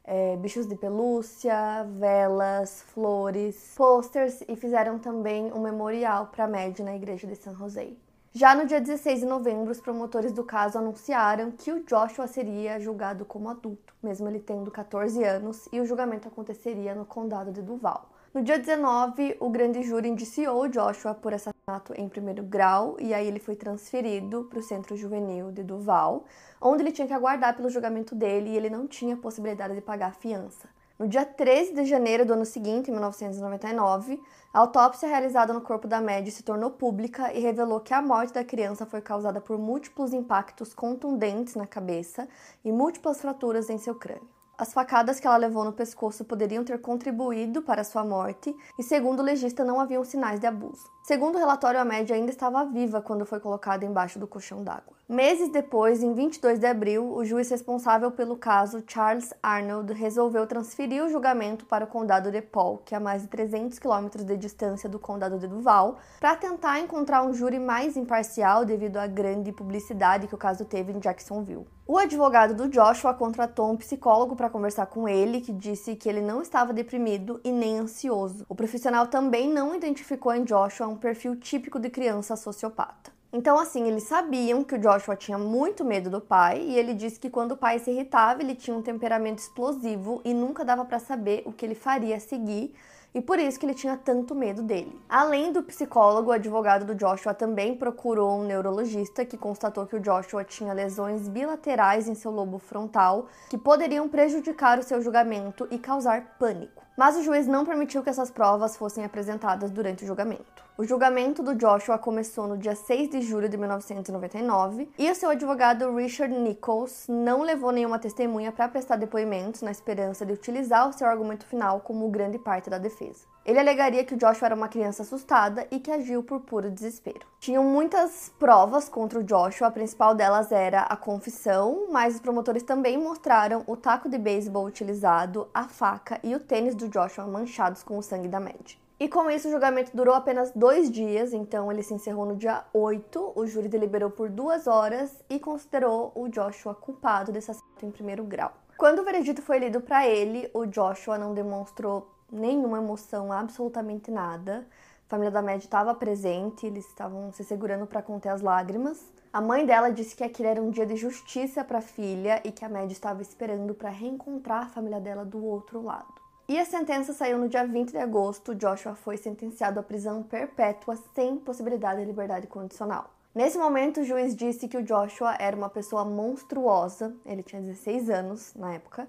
é, 0.03 0.37
bichos 0.38 0.67
de 0.67 0.75
pelúcia, 0.75 1.87
velas, 2.00 2.83
flores, 2.83 3.75
posters 3.76 4.43
e 4.49 4.57
fizeram 4.57 4.99
também 4.99 5.53
um 5.53 5.61
memorial 5.61 6.26
para 6.35 6.49
Mad 6.49 6.81
na 6.81 6.97
igreja 6.97 7.29
de 7.29 7.37
San 7.37 7.55
José. 7.55 7.91
Já 8.38 8.55
no 8.55 8.66
dia 8.66 8.83
16 8.83 9.21
de 9.21 9.25
novembro, 9.25 9.73
os 9.73 9.81
promotores 9.81 10.31
do 10.31 10.45
caso 10.45 10.76
anunciaram 10.76 11.50
que 11.50 11.73
o 11.73 11.83
Joshua 11.85 12.26
seria 12.26 12.78
julgado 12.78 13.25
como 13.25 13.49
adulto, 13.49 13.95
mesmo 14.02 14.28
ele 14.28 14.40
tendo 14.40 14.71
14 14.71 15.25
anos, 15.25 15.66
e 15.73 15.81
o 15.81 15.87
julgamento 15.87 16.28
aconteceria 16.28 16.95
no 16.95 17.07
condado 17.07 17.50
de 17.50 17.62
Duval. 17.62 18.11
No 18.35 18.43
dia 18.43 18.59
19, 18.59 19.38
o 19.40 19.49
grande 19.49 19.83
júri 19.83 20.11
indiciou 20.11 20.69
Joshua 20.69 21.14
por 21.14 21.33
assassinato 21.33 21.95
em 21.97 22.11
primeiro 22.11 22.43
grau 22.43 22.99
e 23.00 23.14
aí 23.14 23.26
ele 23.26 23.40
foi 23.40 23.57
transferido 23.57 24.45
para 24.50 24.59
o 24.59 24.62
centro 24.62 24.99
juvenil 24.99 25.50
de 25.50 25.62
Duval, 25.62 26.26
onde 26.61 26.83
ele 26.83 26.93
tinha 26.93 27.09
que 27.09 27.14
aguardar 27.14 27.57
pelo 27.57 27.71
julgamento 27.71 28.14
dele 28.14 28.50
e 28.50 28.57
ele 28.59 28.69
não 28.69 28.87
tinha 28.87 29.16
possibilidade 29.16 29.75
de 29.75 29.81
pagar 29.81 30.09
a 30.09 30.12
fiança. 30.12 30.69
No 30.99 31.07
dia 31.07 31.26
13 31.26 31.75
de 31.75 31.85
janeiro 31.85 32.25
do 32.25 32.33
ano 32.33 32.47
seguinte, 32.47 32.88
em 32.88 32.93
1999, 32.93 34.19
a 34.50 34.61
autópsia 34.61 35.07
realizada 35.07 35.53
no 35.53 35.61
corpo 35.61 35.87
da 35.87 36.00
Maddie 36.00 36.31
se 36.31 36.43
tornou 36.43 36.71
pública 36.71 37.35
e 37.35 37.38
revelou 37.38 37.81
que 37.81 37.93
a 37.93 38.00
morte 38.00 38.33
da 38.33 38.43
criança 38.43 38.87
foi 38.87 39.03
causada 39.03 39.38
por 39.38 39.59
múltiplos 39.59 40.15
impactos 40.15 40.73
contundentes 40.73 41.55
na 41.55 41.67
cabeça 41.67 42.26
e 42.65 42.73
múltiplas 42.73 43.21
fraturas 43.21 43.69
em 43.69 43.76
seu 43.76 43.95
crânio. 43.95 44.26
As 44.57 44.73
facadas 44.73 45.21
que 45.21 45.26
ela 45.26 45.37
levou 45.37 45.65
no 45.65 45.73
pescoço 45.75 46.25
poderiam 46.25 46.65
ter 46.65 46.81
contribuído 46.81 47.61
para 47.61 47.85
sua 47.85 48.03
morte 48.03 48.57
e, 48.79 48.83
segundo 48.83 49.21
o 49.21 49.23
legista, 49.23 49.62
não 49.62 49.79
haviam 49.79 50.03
sinais 50.03 50.41
de 50.41 50.47
abuso. 50.47 50.96
Segundo 51.06 51.36
o 51.36 51.38
relatório, 51.38 51.78
a 51.78 51.84
média 51.84 52.16
ainda 52.16 52.32
estava 52.32 52.64
viva 52.64 53.00
quando 53.00 53.25
foi 53.25 53.38
colocada 53.38 53.84
embaixo 53.84 54.18
do 54.18 54.26
colchão 54.26 54.64
d'água. 54.64 54.96
Meses 55.08 55.48
depois, 55.50 56.02
em 56.02 56.12
22 56.12 56.58
de 56.58 56.66
abril, 56.66 57.14
o 57.14 57.25
juiz 57.25 57.48
responsável 57.48 58.10
pelo 58.10 58.36
caso, 58.36 58.82
Charles 58.88 59.32
Arnold, 59.40 59.92
resolveu 59.92 60.48
transferir 60.48 61.04
o 61.04 61.08
julgamento 61.08 61.64
para 61.64 61.84
o 61.84 61.86
condado 61.86 62.32
de 62.32 62.42
Paul, 62.42 62.78
que 62.78 62.92
é 62.92 62.98
a 62.98 63.00
mais 63.00 63.22
de 63.22 63.28
300 63.28 63.78
quilômetros 63.78 64.25
de 64.25 64.36
distância 64.36 64.88
do 64.88 64.98
condado 64.98 65.38
de 65.38 65.46
Duval, 65.46 65.98
para 66.18 66.34
tentar 66.34 66.80
encontrar 66.80 67.22
um 67.22 67.32
júri 67.32 67.60
mais 67.60 67.96
imparcial 67.96 68.64
devido 68.64 68.96
à 68.96 69.06
grande 69.06 69.52
publicidade 69.52 70.26
que 70.26 70.34
o 70.34 70.38
caso 70.38 70.64
teve 70.64 70.90
em 70.90 70.98
Jacksonville. 70.98 71.68
O 71.88 71.98
advogado 71.98 72.52
do 72.52 72.68
Joshua 72.68 73.14
contratou 73.14 73.70
um 73.70 73.76
psicólogo 73.76 74.34
para 74.34 74.50
conversar 74.50 74.86
com 74.86 75.08
ele, 75.08 75.40
que 75.40 75.52
disse 75.52 75.94
que 75.94 76.08
ele 76.08 76.20
não 76.20 76.42
estava 76.42 76.72
deprimido 76.72 77.40
e 77.44 77.52
nem 77.52 77.78
ansioso. 77.78 78.44
O 78.48 78.56
profissional 78.56 79.06
também 79.06 79.48
não 79.48 79.72
identificou 79.72 80.34
em 80.34 80.42
Joshua 80.42 80.88
um 80.88 80.96
perfil 80.97 81.37
típico 81.37 81.79
de 81.79 81.91
criança 81.91 82.37
sociopata. 82.37 83.12
Então, 83.33 83.59
assim, 83.59 83.87
eles 83.87 84.05
sabiam 84.05 84.65
que 84.65 84.76
o 84.76 84.79
Joshua 84.79 85.17
tinha 85.17 85.37
muito 85.37 85.85
medo 85.85 86.09
do 86.09 86.21
pai 86.21 86.61
e 86.61 86.79
ele 86.79 86.95
disse 86.95 87.21
que 87.21 87.29
quando 87.29 87.53
o 87.53 87.57
pai 87.57 87.79
se 87.79 87.91
irritava, 87.91 88.43
ele 88.43 88.55
tinha 88.55 88.76
um 88.76 88.83
temperamento 88.83 89.41
explosivo 89.41 90.23
e 90.25 90.33
nunca 90.33 90.65
dava 90.65 90.85
para 90.85 90.99
saber 90.99 91.43
o 91.45 91.53
que 91.53 91.67
ele 91.67 91.75
faria 91.75 92.17
a 92.17 92.21
seguir 92.21 92.75
e 93.17 93.21
por 93.23 93.38
isso 93.38 93.59
que 93.59 93.65
ele 93.65 93.75
tinha 93.75 93.97
tanto 93.97 94.35
medo 94.35 94.62
dele. 94.62 95.00
Além 95.09 95.50
do 95.50 95.62
psicólogo, 95.62 96.29
o 96.29 96.33
advogado 96.33 96.85
do 96.85 96.95
Joshua 96.95 97.33
também 97.33 97.75
procurou 97.75 98.38
um 98.38 98.45
neurologista 98.45 99.25
que 99.25 99.38
constatou 99.38 99.87
que 99.87 99.97
o 99.97 100.00
Joshua 100.00 100.45
tinha 100.45 100.75
lesões 100.75 101.26
bilaterais 101.26 102.09
em 102.09 102.15
seu 102.15 102.31
lobo 102.31 102.59
frontal 102.59 103.29
que 103.49 103.57
poderiam 103.57 104.07
prejudicar 104.07 104.79
o 104.79 104.83
seu 104.83 105.00
julgamento 105.00 105.67
e 105.71 105.79
causar 105.79 106.37
pânico. 106.38 106.86
Mas 106.97 107.15
o 107.15 107.23
juiz 107.23 107.47
não 107.47 107.67
permitiu 107.67 108.03
que 108.03 108.09
essas 108.09 108.31
provas 108.31 108.75
fossem 108.75 109.05
apresentadas 109.05 109.71
durante 109.71 110.03
o 110.03 110.07
julgamento. 110.07 110.65
O 110.79 110.85
julgamento 110.85 111.43
do 111.43 111.55
Joshua 111.55 111.99
começou 111.99 112.49
no 112.49 112.57
dia 112.57 112.75
6 112.75 113.11
de 113.11 113.21
julho 113.21 113.50
de 113.50 113.59
1999 113.59 114.88
e 114.99 115.11
o 115.11 115.15
seu 115.15 115.29
advogado 115.29 115.95
Richard 115.95 116.35
Nichols 116.35 117.07
não 117.07 117.43
levou 117.43 117.71
nenhuma 117.71 117.99
testemunha 117.99 118.50
para 118.50 118.69
prestar 118.69 118.97
depoimentos 118.97 119.61
na 119.61 119.71
esperança 119.71 120.25
de 120.25 120.33
utilizar 120.33 120.88
o 120.88 120.93
seu 120.95 121.07
argumento 121.07 121.45
final 121.45 121.81
como 121.81 122.09
grande 122.09 122.38
parte 122.38 122.71
da 122.71 122.79
defesa. 122.79 123.36
Ele 123.47 123.61
alegaria 123.61 124.03
que 124.03 124.17
Joshua 124.17 124.47
era 124.47 124.57
uma 124.57 124.67
criança 124.67 125.03
assustada 125.03 125.69
e 125.71 125.79
que 125.79 125.93
agiu 125.93 126.21
por 126.21 126.41
puro 126.41 126.69
desespero. 126.69 127.25
Tinham 127.38 127.62
muitas 127.62 128.33
provas 128.41 128.88
contra 128.88 129.21
o 129.21 129.23
Joshua, 129.23 129.69
a 129.69 129.71
principal 129.71 130.17
delas 130.17 130.50
era 130.50 130.81
a 130.81 130.97
confissão, 130.97 131.87
mas 131.93 132.17
os 132.17 132.21
promotores 132.21 132.65
também 132.65 132.99
mostraram 132.99 133.62
o 133.69 133.76
taco 133.76 134.09
de 134.09 134.19
beisebol 134.19 134.67
utilizado, 134.67 135.47
a 135.55 135.69
faca 135.69 136.19
e 136.25 136.35
o 136.35 136.41
tênis 136.41 136.75
do 136.75 136.88
Joshua 136.88 137.25
manchados 137.25 137.85
com 137.85 137.97
o 137.97 138.03
sangue 138.03 138.26
da 138.26 138.41
Maddie. 138.41 138.81
E 138.99 139.09
com 139.09 139.31
isso, 139.31 139.47
o 139.47 139.50
julgamento 139.53 139.97
durou 139.97 140.17
apenas 140.17 140.50
dois 140.50 140.91
dias, 140.91 141.33
então 141.33 141.71
ele 141.71 141.85
se 141.85 141.95
encerrou 141.95 142.26
no 142.26 142.35
dia 142.35 142.65
8. 142.75 143.33
O 143.37 143.47
júri 143.47 143.69
deliberou 143.69 144.11
por 144.11 144.29
duas 144.29 144.67
horas 144.67 145.23
e 145.31 145.38
considerou 145.38 146.11
o 146.17 146.29
Joshua 146.29 146.75
culpado 146.75 147.31
desse 147.31 147.53
assassinato 147.53 147.87
em 147.87 147.93
primeiro 147.93 148.25
grau. 148.25 148.53
Quando 148.76 148.99
o 148.99 149.05
veredito 149.05 149.41
foi 149.41 149.61
lido 149.61 149.81
para 149.81 150.05
ele, 150.09 150.50
o 150.53 150.67
Joshua 150.67 151.17
não 151.17 151.33
demonstrou 151.33 152.15
nenhuma 152.30 152.78
emoção, 152.78 153.33
absolutamente 153.33 154.11
nada. 154.11 154.66
A 155.06 155.09
família 155.09 155.30
da 155.30 155.40
Mad 155.40 155.62
estava 155.62 155.95
presente, 155.95 156.66
eles 156.66 156.87
estavam 156.87 157.33
se 157.33 157.45
segurando 157.45 157.87
para 157.87 158.02
conter 158.02 158.30
as 158.30 158.42
lágrimas. 158.42 159.00
A 159.33 159.40
mãe 159.40 159.64
dela 159.64 159.90
disse 159.90 160.16
que 160.16 160.25
aquele 160.25 160.49
era 160.49 160.62
um 160.62 160.71
dia 160.71 160.87
de 160.87 160.97
justiça 160.97 161.62
para 161.62 161.78
a 161.78 161.83
filha 161.83 162.40
e 162.45 162.50
que 162.50 162.64
a 162.64 162.68
Mad 162.68 162.90
estava 162.90 163.23
esperando 163.23 163.75
para 163.75 163.90
reencontrar 163.90 164.64
a 164.64 164.68
família 164.68 165.00
dela 165.00 165.25
do 165.25 165.45
outro 165.45 165.83
lado. 165.83 166.12
E 166.49 166.59
a 166.59 166.64
sentença 166.64 167.12
saiu 167.12 167.38
no 167.38 167.49
dia 167.49 167.66
20 167.66 167.90
de 167.90 167.99
agosto. 167.99 168.54
Joshua 168.54 168.95
foi 168.95 169.16
sentenciado 169.16 169.80
à 169.80 169.83
prisão 169.83 170.23
perpétua 170.23 170.97
sem 171.14 171.37
possibilidade 171.37 172.00
de 172.00 172.06
liberdade 172.06 172.47
condicional. 172.47 173.11
Nesse 173.35 173.59
momento, 173.59 174.00
o 174.00 174.04
juiz 174.04 174.35
disse 174.35 174.66
que 174.66 174.78
o 174.78 174.83
Joshua 174.83 175.37
era 175.38 175.54
uma 175.54 175.68
pessoa 175.68 176.04
monstruosa, 176.04 177.14
ele 177.26 177.42
tinha 177.42 177.61
16 177.61 178.09
anos 178.09 178.54
na 178.54 178.73
época, 178.73 179.06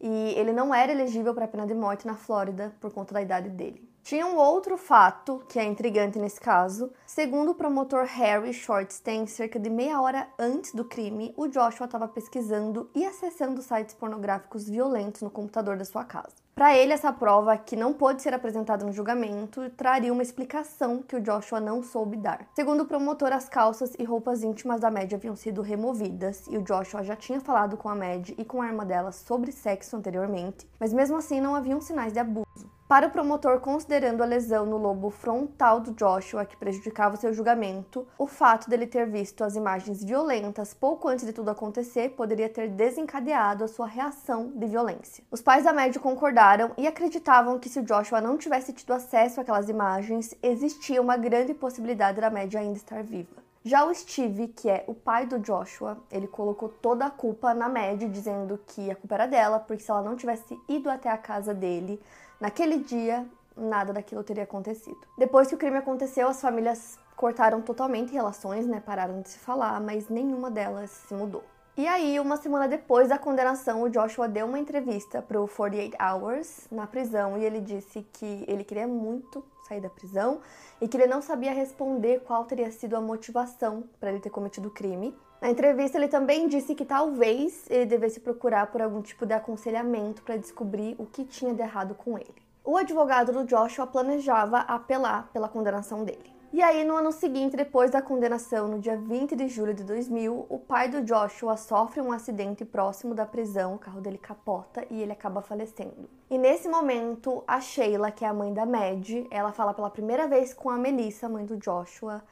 e 0.00 0.34
ele 0.36 0.52
não 0.52 0.74
era 0.74 0.92
elegível 0.92 1.34
para 1.34 1.44
a 1.44 1.48
pena 1.48 1.66
de 1.66 1.74
morte 1.74 2.06
na 2.06 2.14
Flórida 2.14 2.74
por 2.80 2.92
conta 2.92 3.14
da 3.14 3.22
idade 3.22 3.48
dele. 3.50 3.86
Tinha 4.02 4.24
um 4.24 4.36
outro 4.36 4.78
fato 4.78 5.42
que 5.48 5.58
é 5.58 5.64
intrigante 5.64 6.16
nesse 6.16 6.40
caso. 6.40 6.92
Segundo 7.04 7.50
o 7.50 7.54
promotor 7.56 8.04
Harry 8.04 8.52
Shortstein, 8.52 9.26
cerca 9.26 9.58
de 9.58 9.68
meia 9.68 10.00
hora 10.00 10.28
antes 10.38 10.72
do 10.72 10.84
crime, 10.84 11.34
o 11.36 11.48
Joshua 11.48 11.86
estava 11.86 12.06
pesquisando 12.06 12.88
e 12.94 13.04
acessando 13.04 13.60
sites 13.60 13.96
pornográficos 13.96 14.68
violentos 14.68 15.22
no 15.22 15.30
computador 15.30 15.76
da 15.76 15.84
sua 15.84 16.04
casa. 16.04 16.45
Para 16.58 16.74
ele, 16.74 16.94
essa 16.94 17.12
prova, 17.12 17.58
que 17.58 17.76
não 17.76 17.92
pôde 17.92 18.22
ser 18.22 18.32
apresentada 18.32 18.82
no 18.82 18.90
julgamento, 18.90 19.68
traria 19.76 20.10
uma 20.10 20.22
explicação 20.22 21.02
que 21.02 21.14
o 21.14 21.20
Joshua 21.20 21.60
não 21.60 21.82
soube 21.82 22.16
dar. 22.16 22.48
Segundo 22.54 22.82
o 22.82 22.86
promotor, 22.86 23.30
as 23.30 23.46
calças 23.46 23.94
e 23.98 24.04
roupas 24.04 24.42
íntimas 24.42 24.80
da 24.80 24.90
Mad 24.90 25.12
haviam 25.12 25.36
sido 25.36 25.60
removidas 25.60 26.46
e 26.48 26.56
o 26.56 26.62
Joshua 26.62 27.04
já 27.04 27.14
tinha 27.14 27.42
falado 27.42 27.76
com 27.76 27.90
a 27.90 27.94
Mad 27.94 28.30
e 28.30 28.42
com 28.42 28.62
a 28.62 28.68
irmã 28.68 28.86
dela 28.86 29.12
sobre 29.12 29.52
sexo 29.52 29.98
anteriormente, 29.98 30.66
mas 30.80 30.94
mesmo 30.94 31.18
assim 31.18 31.42
não 31.42 31.54
haviam 31.54 31.78
sinais 31.78 32.14
de 32.14 32.20
abuso. 32.20 32.75
Para 32.88 33.08
o 33.08 33.10
promotor, 33.10 33.58
considerando 33.58 34.22
a 34.22 34.26
lesão 34.26 34.64
no 34.64 34.76
lobo 34.76 35.10
frontal 35.10 35.80
do 35.80 35.90
Joshua 35.90 36.44
que 36.44 36.56
prejudicava 36.56 37.16
seu 37.16 37.34
julgamento, 37.34 38.06
o 38.16 38.28
fato 38.28 38.70
dele 38.70 38.86
ter 38.86 39.10
visto 39.10 39.42
as 39.42 39.56
imagens 39.56 40.04
violentas 40.04 40.72
pouco 40.72 41.08
antes 41.08 41.26
de 41.26 41.32
tudo 41.32 41.50
acontecer 41.50 42.10
poderia 42.10 42.48
ter 42.48 42.68
desencadeado 42.68 43.64
a 43.64 43.68
sua 43.68 43.88
reação 43.88 44.52
de 44.54 44.66
violência. 44.66 45.24
Os 45.32 45.42
pais 45.42 45.64
da 45.64 45.72
médica 45.72 45.98
concordaram 45.98 46.70
e 46.78 46.86
acreditavam 46.86 47.58
que 47.58 47.68
se 47.68 47.80
o 47.80 47.82
Joshua 47.82 48.20
não 48.20 48.38
tivesse 48.38 48.72
tido 48.72 48.92
acesso 48.92 49.40
àquelas 49.40 49.68
imagens, 49.68 50.32
existia 50.40 51.02
uma 51.02 51.16
grande 51.16 51.54
possibilidade 51.54 52.20
da 52.20 52.30
média 52.30 52.60
ainda 52.60 52.76
estar 52.76 53.02
viva. 53.02 53.44
Já 53.64 53.84
o 53.84 53.92
Steve, 53.92 54.46
que 54.46 54.70
é 54.70 54.84
o 54.86 54.94
pai 54.94 55.26
do 55.26 55.40
Joshua, 55.40 55.98
ele 56.08 56.28
colocou 56.28 56.68
toda 56.68 57.04
a 57.04 57.10
culpa 57.10 57.52
na 57.52 57.68
Maddie, 57.68 58.08
dizendo 58.08 58.60
que 58.64 58.92
a 58.92 58.94
culpa 58.94 59.16
era 59.16 59.26
dela, 59.26 59.58
porque 59.58 59.82
se 59.82 59.90
ela 59.90 60.02
não 60.02 60.14
tivesse 60.14 60.56
ido 60.68 60.88
até 60.88 61.10
a 61.10 61.18
casa 61.18 61.52
dele, 61.52 62.00
Naquele 62.40 62.78
dia, 62.78 63.26
nada 63.56 63.92
daquilo 63.92 64.22
teria 64.22 64.44
acontecido. 64.44 65.00
Depois 65.16 65.48
que 65.48 65.54
o 65.54 65.58
crime 65.58 65.78
aconteceu, 65.78 66.28
as 66.28 66.40
famílias 66.40 66.98
cortaram 67.16 67.62
totalmente 67.62 68.12
relações, 68.12 68.66
né? 68.66 68.80
Pararam 68.80 69.22
de 69.22 69.30
se 69.30 69.38
falar, 69.38 69.80
mas 69.80 70.08
nenhuma 70.08 70.50
delas 70.50 70.90
se 70.90 71.14
mudou. 71.14 71.42
E 71.78 71.86
aí, 71.86 72.18
uma 72.18 72.36
semana 72.38 72.66
depois 72.66 73.08
da 73.08 73.18
condenação, 73.18 73.82
o 73.82 73.90
Joshua 73.90 74.28
deu 74.28 74.46
uma 74.46 74.58
entrevista 74.58 75.20
para 75.20 75.40
o 75.40 75.46
48 75.46 75.96
Hours 76.02 76.66
na 76.70 76.86
prisão 76.86 77.36
e 77.36 77.44
ele 77.44 77.60
disse 77.60 78.00
que 78.14 78.44
ele 78.48 78.64
queria 78.64 78.86
muito 78.86 79.44
sair 79.68 79.80
da 79.80 79.90
prisão 79.90 80.40
e 80.80 80.88
que 80.88 80.96
ele 80.96 81.06
não 81.06 81.20
sabia 81.20 81.52
responder 81.52 82.20
qual 82.20 82.44
teria 82.44 82.70
sido 82.70 82.96
a 82.96 83.00
motivação 83.00 83.84
para 84.00 84.10
ele 84.10 84.20
ter 84.20 84.30
cometido 84.30 84.68
o 84.68 84.70
crime. 84.70 85.14
Na 85.40 85.50
entrevista, 85.50 85.98
ele 85.98 86.08
também 86.08 86.48
disse 86.48 86.74
que 86.74 86.84
talvez 86.84 87.66
ele 87.70 87.86
devesse 87.86 88.20
procurar 88.20 88.68
por 88.68 88.80
algum 88.80 89.02
tipo 89.02 89.26
de 89.26 89.34
aconselhamento 89.34 90.22
para 90.22 90.36
descobrir 90.36 90.96
o 90.98 91.06
que 91.06 91.24
tinha 91.24 91.52
de 91.52 91.60
errado 91.60 91.94
com 91.94 92.16
ele. 92.16 92.34
O 92.64 92.76
advogado 92.76 93.32
do 93.32 93.44
Joshua 93.44 93.86
planejava 93.86 94.58
apelar 94.60 95.30
pela 95.32 95.48
condenação 95.48 96.04
dele. 96.04 96.34
E 96.52 96.62
aí, 96.62 96.84
no 96.84 96.96
ano 96.96 97.12
seguinte, 97.12 97.54
depois 97.54 97.90
da 97.90 98.00
condenação, 98.00 98.66
no 98.66 98.78
dia 98.78 98.96
20 98.96 99.36
de 99.36 99.46
julho 99.46 99.74
de 99.74 99.84
2000, 99.84 100.46
o 100.48 100.58
pai 100.58 100.88
do 100.88 101.02
Joshua 101.02 101.56
sofre 101.56 102.00
um 102.00 102.10
acidente 102.10 102.64
próximo 102.64 103.14
da 103.14 103.26
prisão, 103.26 103.74
o 103.74 103.78
carro 103.78 104.00
dele 104.00 104.16
capota 104.16 104.86
e 104.90 105.02
ele 105.02 105.12
acaba 105.12 105.42
falecendo. 105.42 106.08
E 106.30 106.38
nesse 106.38 106.68
momento, 106.68 107.44
a 107.46 107.60
Sheila, 107.60 108.10
que 108.10 108.24
é 108.24 108.28
a 108.28 108.32
mãe 108.32 108.54
da 108.54 108.64
Mad, 108.64 109.26
ela 109.30 109.52
fala 109.52 109.74
pela 109.74 109.90
primeira 109.90 110.26
vez 110.26 110.54
com 110.54 110.70
a 110.70 110.78
Melissa, 110.78 111.28
mãe 111.28 111.44
do 111.44 111.56
Joshua, 111.56 112.22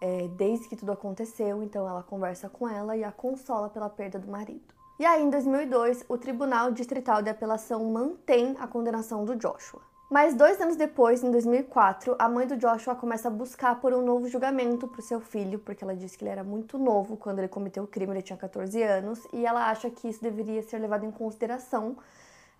é, 0.00 0.28
desde 0.28 0.68
que 0.68 0.76
tudo 0.76 0.92
aconteceu, 0.92 1.62
então 1.62 1.88
ela 1.88 2.02
conversa 2.02 2.48
com 2.48 2.68
ela 2.68 2.96
e 2.96 3.04
a 3.04 3.12
consola 3.12 3.68
pela 3.68 3.90
perda 3.90 4.18
do 4.18 4.30
marido. 4.30 4.74
E 4.98 5.06
aí, 5.06 5.22
em 5.22 5.30
2002, 5.30 6.04
o 6.08 6.18
Tribunal 6.18 6.70
Distrital 6.72 7.22
de 7.22 7.30
Apelação 7.30 7.84
mantém 7.86 8.56
a 8.58 8.66
condenação 8.66 9.24
do 9.24 9.34
Joshua. 9.34 9.80
Mas 10.10 10.34
dois 10.34 10.60
anos 10.60 10.74
depois, 10.74 11.22
em 11.22 11.30
2004, 11.30 12.16
a 12.18 12.28
mãe 12.28 12.46
do 12.46 12.56
Joshua 12.56 12.96
começa 12.96 13.28
a 13.28 13.30
buscar 13.30 13.80
por 13.80 13.94
um 13.94 14.04
novo 14.04 14.28
julgamento 14.28 14.88
para 14.88 14.98
o 14.98 15.02
seu 15.02 15.20
filho, 15.20 15.58
porque 15.60 15.84
ela 15.84 15.94
disse 15.94 16.18
que 16.18 16.24
ele 16.24 16.32
era 16.32 16.42
muito 16.42 16.76
novo 16.76 17.16
quando 17.16 17.38
ele 17.38 17.46
cometeu 17.46 17.84
o 17.84 17.86
crime, 17.86 18.12
ele 18.12 18.22
tinha 18.22 18.36
14 18.36 18.82
anos, 18.82 19.24
e 19.32 19.46
ela 19.46 19.70
acha 19.70 19.88
que 19.88 20.08
isso 20.08 20.20
deveria 20.20 20.62
ser 20.62 20.78
levado 20.78 21.06
em 21.06 21.12
consideração 21.12 21.96